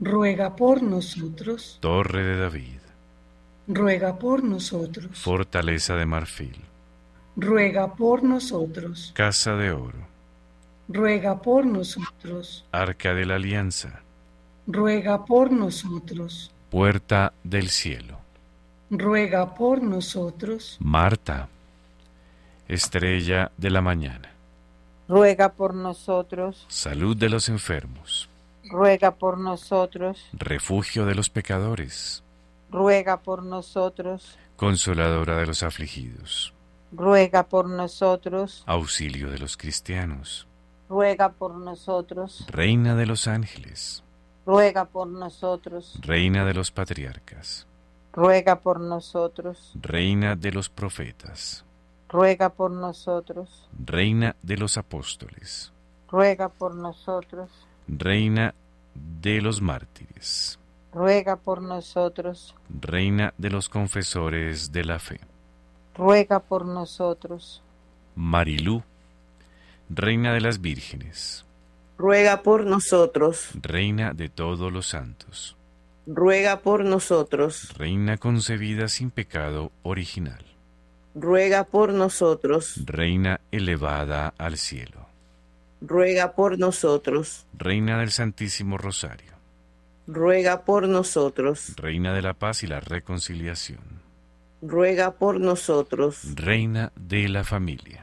Ruega 0.00 0.56
por 0.56 0.82
nosotros. 0.82 1.78
Torre 1.80 2.24
de 2.24 2.36
David. 2.38 2.80
Ruega 3.68 4.18
por 4.18 4.42
nosotros. 4.42 5.16
Fortaleza 5.16 5.94
de 5.94 6.06
marfil. 6.06 6.60
Ruega 7.36 7.94
por 7.94 8.24
nosotros. 8.24 9.12
Casa 9.14 9.54
de 9.54 9.70
oro. 9.70 10.11
Ruega 10.88 11.40
por 11.40 11.64
nosotros. 11.64 12.64
Arca 12.72 13.14
de 13.14 13.24
la 13.24 13.36
alianza. 13.36 14.00
Ruega 14.66 15.24
por 15.24 15.50
nosotros. 15.50 16.52
Puerta 16.70 17.32
del 17.44 17.68
cielo. 17.68 18.18
Ruega 18.90 19.54
por 19.54 19.82
nosotros. 19.82 20.76
Marta. 20.80 21.48
Estrella 22.68 23.50
de 23.56 23.70
la 23.70 23.80
mañana. 23.80 24.30
Ruega 25.08 25.52
por 25.52 25.74
nosotros. 25.74 26.64
Salud 26.68 27.16
de 27.16 27.28
los 27.28 27.48
enfermos. 27.48 28.28
Ruega 28.64 29.14
por 29.16 29.38
nosotros. 29.38 30.26
Refugio 30.32 31.04
de 31.06 31.14
los 31.14 31.28
pecadores. 31.28 32.22
Ruega 32.70 33.20
por 33.20 33.42
nosotros. 33.42 34.38
Consoladora 34.56 35.36
de 35.36 35.46
los 35.46 35.62
afligidos. 35.62 36.54
Ruega 36.92 37.42
por 37.48 37.68
nosotros. 37.68 38.62
Auxilio 38.66 39.30
de 39.30 39.38
los 39.38 39.56
cristianos. 39.56 40.46
Ruega 40.92 41.30
por 41.30 41.54
nosotros. 41.54 42.44
Reina 42.50 42.94
de 42.94 43.06
los 43.06 43.26
ángeles. 43.26 44.04
Ruega 44.44 44.84
por 44.84 45.08
nosotros. 45.08 45.98
Reina 46.02 46.44
de 46.44 46.52
los 46.52 46.70
patriarcas. 46.70 47.66
Ruega 48.12 48.60
por 48.60 48.78
nosotros. 48.78 49.72
Reina 49.80 50.36
de 50.36 50.52
los 50.52 50.68
profetas. 50.68 51.64
Ruega 52.10 52.50
por 52.50 52.70
nosotros. 52.70 53.70
Reina 53.82 54.36
de 54.42 54.58
los 54.58 54.76
apóstoles. 54.76 55.72
Ruega 56.10 56.50
por 56.50 56.74
nosotros. 56.74 57.48
Reina 57.88 58.54
de 58.94 59.40
los 59.40 59.62
mártires. 59.62 60.58
Ruega 60.92 61.36
por 61.36 61.62
nosotros. 61.62 62.54
Reina 62.68 63.32
de 63.38 63.48
los 63.48 63.70
confesores 63.70 64.72
de 64.72 64.84
la 64.84 64.98
fe. 64.98 65.20
Ruega 65.94 66.40
por 66.40 66.66
nosotros. 66.66 67.62
Marilú. 68.14 68.82
Reina 69.94 70.32
de 70.32 70.40
las 70.40 70.62
vírgenes. 70.62 71.44
Ruega 71.98 72.42
por 72.42 72.64
nosotros. 72.64 73.50
Reina 73.60 74.14
de 74.14 74.30
todos 74.30 74.72
los 74.72 74.86
santos. 74.86 75.54
Ruega 76.06 76.60
por 76.60 76.82
nosotros. 76.86 77.74
Reina 77.76 78.16
concebida 78.16 78.88
sin 78.88 79.10
pecado 79.10 79.70
original. 79.82 80.42
Ruega 81.14 81.64
por 81.64 81.92
nosotros. 81.92 82.80
Reina 82.86 83.40
elevada 83.50 84.32
al 84.38 84.56
cielo. 84.56 85.06
Ruega 85.82 86.32
por 86.32 86.58
nosotros. 86.58 87.44
Reina 87.52 87.98
del 87.98 88.12
Santísimo 88.12 88.78
Rosario. 88.78 89.32
Ruega 90.06 90.64
por 90.64 90.88
nosotros. 90.88 91.74
Reina 91.76 92.14
de 92.14 92.22
la 92.22 92.32
paz 92.32 92.62
y 92.62 92.66
la 92.66 92.80
reconciliación. 92.80 94.00
Ruega 94.62 95.10
por 95.18 95.38
nosotros. 95.38 96.34
Reina 96.34 96.92
de 96.96 97.28
la 97.28 97.44
familia. 97.44 98.01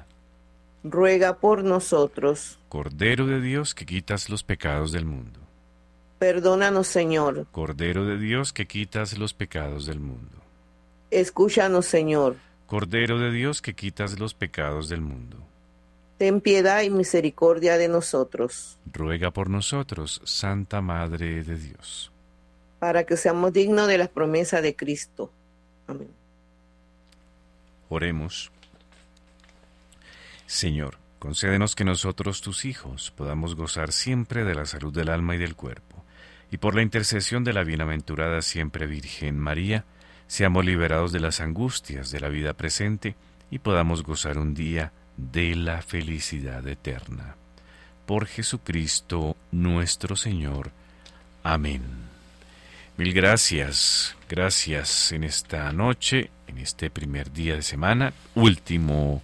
Ruega 0.84 1.38
por 1.38 1.64
nosotros. 1.64 2.60
Cordero 2.70 3.28
de 3.28 3.42
Dios 3.42 3.76
que 3.76 3.86
quitas 3.86 4.30
los 4.30 4.44
pecados 4.44 4.92
del 4.92 5.06
mundo. 5.06 5.40
Perdónanos, 6.20 6.88
Señor. 6.88 7.48
Cordero 7.52 8.06
de 8.06 8.18
Dios 8.18 8.54
que 8.54 8.66
quitas 8.66 9.18
los 9.18 9.34
pecados 9.34 9.86
del 9.86 10.00
mundo. 10.00 10.38
Escúchanos, 11.12 11.86
Señor. 11.86 12.36
Cordero 12.68 13.18
de 13.20 13.32
Dios 13.32 13.62
que 13.62 13.74
quitas 13.74 14.20
los 14.20 14.34
pecados 14.34 14.90
del 14.90 15.02
mundo. 15.02 15.38
Ten 16.18 16.42
piedad 16.42 16.82
y 16.82 16.90
misericordia 16.90 17.78
de 17.78 17.88
nosotros. 17.88 18.78
Ruega 18.92 19.32
por 19.32 19.50
nosotros, 19.50 20.22
Santa 20.26 20.82
Madre 20.82 21.44
de 21.44 21.56
Dios. 21.56 22.12
Para 22.80 23.06
que 23.06 23.18
seamos 23.18 23.54
dignos 23.54 23.88
de 23.88 23.98
las 23.98 24.10
promesas 24.10 24.62
de 24.62 24.76
Cristo. 24.76 25.32
Amén. 25.88 26.10
Oremos. 27.90 28.52
Señor, 30.50 30.98
concédenos 31.20 31.76
que 31.76 31.86
nosotros, 31.86 32.42
tus 32.42 32.66
hijos, 32.66 33.14
podamos 33.16 33.54
gozar 33.54 33.92
siempre 33.92 34.44
de 34.44 34.56
la 34.56 34.66
salud 34.66 34.92
del 34.92 35.10
alma 35.10 35.36
y 35.36 35.38
del 35.38 35.56
cuerpo, 35.56 36.04
y 36.50 36.58
por 36.58 36.74
la 36.74 36.82
intercesión 36.82 37.44
de 37.44 37.54
la 37.54 37.64
bienaventurada 37.64 38.42
siempre 38.42 38.88
Virgen 38.88 39.38
María, 39.38 39.86
seamos 40.26 40.66
liberados 40.66 41.12
de 41.12 41.20
las 41.20 41.40
angustias 41.40 42.10
de 42.10 42.20
la 42.20 42.30
vida 42.30 42.54
presente 42.54 43.16
y 43.52 43.60
podamos 43.60 44.02
gozar 44.02 44.40
un 44.40 44.56
día 44.56 44.92
de 45.18 45.56
la 45.56 45.84
felicidad 45.84 46.68
eterna. 46.68 47.36
Por 48.08 48.26
Jesucristo 48.26 49.38
nuestro 49.52 50.16
Señor. 50.16 50.72
Amén. 51.44 51.84
Mil 52.98 53.14
gracias, 53.14 54.18
gracias 54.28 55.12
en 55.12 55.26
esta 55.26 55.72
noche, 55.74 56.32
en 56.48 56.58
este 56.58 56.90
primer 56.90 57.32
día 57.32 57.54
de 57.54 57.62
semana, 57.62 58.14
último 58.34 59.22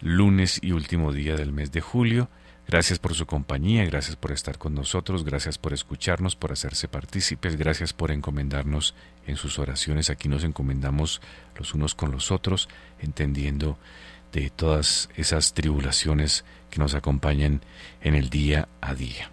lunes 0.00 0.58
y 0.62 0.72
último 0.72 1.12
día 1.12 1.36
del 1.36 1.52
mes 1.52 1.72
de 1.72 1.80
julio. 1.80 2.28
Gracias 2.68 2.98
por 2.98 3.14
su 3.14 3.26
compañía, 3.26 3.84
gracias 3.84 4.16
por 4.16 4.32
estar 4.32 4.58
con 4.58 4.74
nosotros, 4.74 5.24
gracias 5.24 5.56
por 5.56 5.72
escucharnos, 5.72 6.34
por 6.34 6.50
hacerse 6.50 6.88
partícipes, 6.88 7.56
gracias 7.56 7.92
por 7.92 8.10
encomendarnos 8.10 8.94
en 9.26 9.36
sus 9.36 9.60
oraciones. 9.60 10.10
Aquí 10.10 10.28
nos 10.28 10.42
encomendamos 10.42 11.20
los 11.56 11.74
unos 11.74 11.94
con 11.94 12.10
los 12.10 12.32
otros, 12.32 12.68
entendiendo 13.00 13.78
de 14.32 14.50
todas 14.50 15.08
esas 15.16 15.54
tribulaciones 15.54 16.44
que 16.68 16.80
nos 16.80 16.94
acompañan 16.94 17.60
en 18.02 18.16
el 18.16 18.30
día 18.30 18.68
a 18.80 18.94
día. 18.94 19.30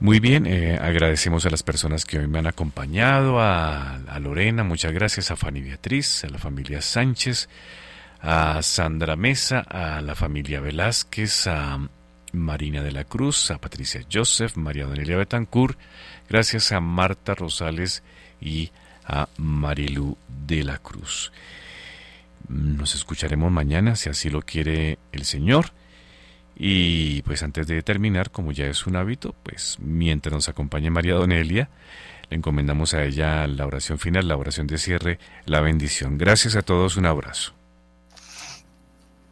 Muy 0.00 0.20
bien, 0.20 0.46
eh, 0.46 0.78
agradecemos 0.80 1.44
a 1.46 1.50
las 1.50 1.62
personas 1.62 2.04
que 2.04 2.18
hoy 2.18 2.28
me 2.28 2.38
han 2.38 2.46
acompañado, 2.46 3.40
a, 3.40 3.94
a 3.94 4.20
Lorena, 4.20 4.62
muchas 4.62 4.92
gracias, 4.92 5.30
a 5.30 5.36
Fanny 5.36 5.62
Beatriz, 5.62 6.22
a 6.22 6.28
la 6.28 6.38
familia 6.38 6.82
Sánchez, 6.82 7.48
a 8.20 8.62
Sandra 8.62 9.16
Mesa, 9.16 9.60
a 9.60 10.00
la 10.00 10.14
familia 10.14 10.60
Velázquez, 10.60 11.46
a 11.46 11.78
Marina 12.32 12.82
de 12.82 12.92
la 12.92 13.04
Cruz, 13.04 13.50
a 13.50 13.58
Patricia 13.58 14.04
Joseph, 14.12 14.56
María 14.56 14.86
Donelia 14.86 15.16
Betancourt, 15.16 15.78
gracias 16.28 16.72
a 16.72 16.80
Marta 16.80 17.34
Rosales 17.34 18.02
y 18.40 18.70
a 19.04 19.28
Marilu 19.38 20.16
de 20.46 20.64
la 20.64 20.78
Cruz. 20.78 21.32
Nos 22.48 22.94
escucharemos 22.94 23.50
mañana, 23.52 23.96
si 23.96 24.08
así 24.08 24.30
lo 24.30 24.42
quiere 24.42 24.98
el 25.12 25.24
Señor. 25.24 25.72
Y 26.60 27.22
pues 27.22 27.42
antes 27.42 27.66
de 27.66 27.82
terminar, 27.82 28.30
como 28.30 28.52
ya 28.52 28.66
es 28.66 28.86
un 28.86 28.96
hábito, 28.96 29.34
pues 29.44 29.76
mientras 29.80 30.32
nos 30.32 30.48
acompañe 30.48 30.90
María 30.90 31.14
Donelia, 31.14 31.68
le 32.30 32.36
encomendamos 32.36 32.94
a 32.94 33.04
ella 33.04 33.46
la 33.46 33.64
oración 33.64 33.98
final, 33.98 34.26
la 34.26 34.36
oración 34.36 34.66
de 34.66 34.78
cierre, 34.78 35.18
la 35.46 35.60
bendición. 35.60 36.18
Gracias 36.18 36.56
a 36.56 36.62
todos, 36.62 36.96
un 36.96 37.06
abrazo. 37.06 37.57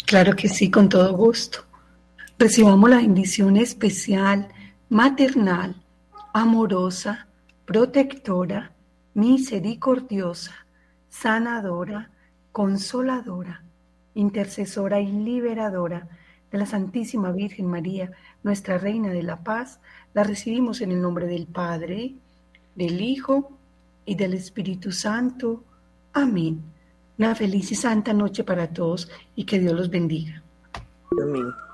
Claro 0.07 0.37
que 0.37 0.49
sí, 0.49 0.71
con 0.71 0.89
todo 0.89 1.17
gusto. 1.17 1.65
Recibamos 2.39 2.89
la 2.89 2.99
bendición 2.99 3.57
especial, 3.57 4.47
maternal, 4.89 5.83
amorosa, 6.33 7.27
protectora, 7.65 8.71
misericordiosa, 9.15 10.55
sanadora, 11.09 12.11
consoladora, 12.53 13.65
intercesora 14.15 15.01
y 15.01 15.11
liberadora 15.11 16.09
de 16.53 16.59
la 16.59 16.67
Santísima 16.67 17.33
Virgen 17.33 17.67
María, 17.67 18.13
nuestra 18.45 18.79
Reina 18.79 19.09
de 19.09 19.25
la 19.25 19.43
Paz, 19.43 19.81
la 20.15 20.23
recibimos 20.23 20.83
en 20.83 20.93
el 20.93 21.03
nombre 21.03 21.27
del 21.27 21.49
Padre, 21.49 22.15
del 22.77 23.01
Hijo 23.01 23.59
y 24.05 24.15
del 24.15 24.35
Espíritu 24.35 24.93
Santo. 24.93 25.65
Amén. 26.13 26.76
Una 27.19 27.35
feliz 27.35 27.73
y 27.73 27.75
santa 27.75 28.13
noche 28.13 28.45
para 28.45 28.69
todos 28.69 29.11
y 29.35 29.45
que 29.45 29.59
Dios 29.59 29.75
los 29.75 29.91
bendiga. 29.91 30.43
Amén. 31.23 31.66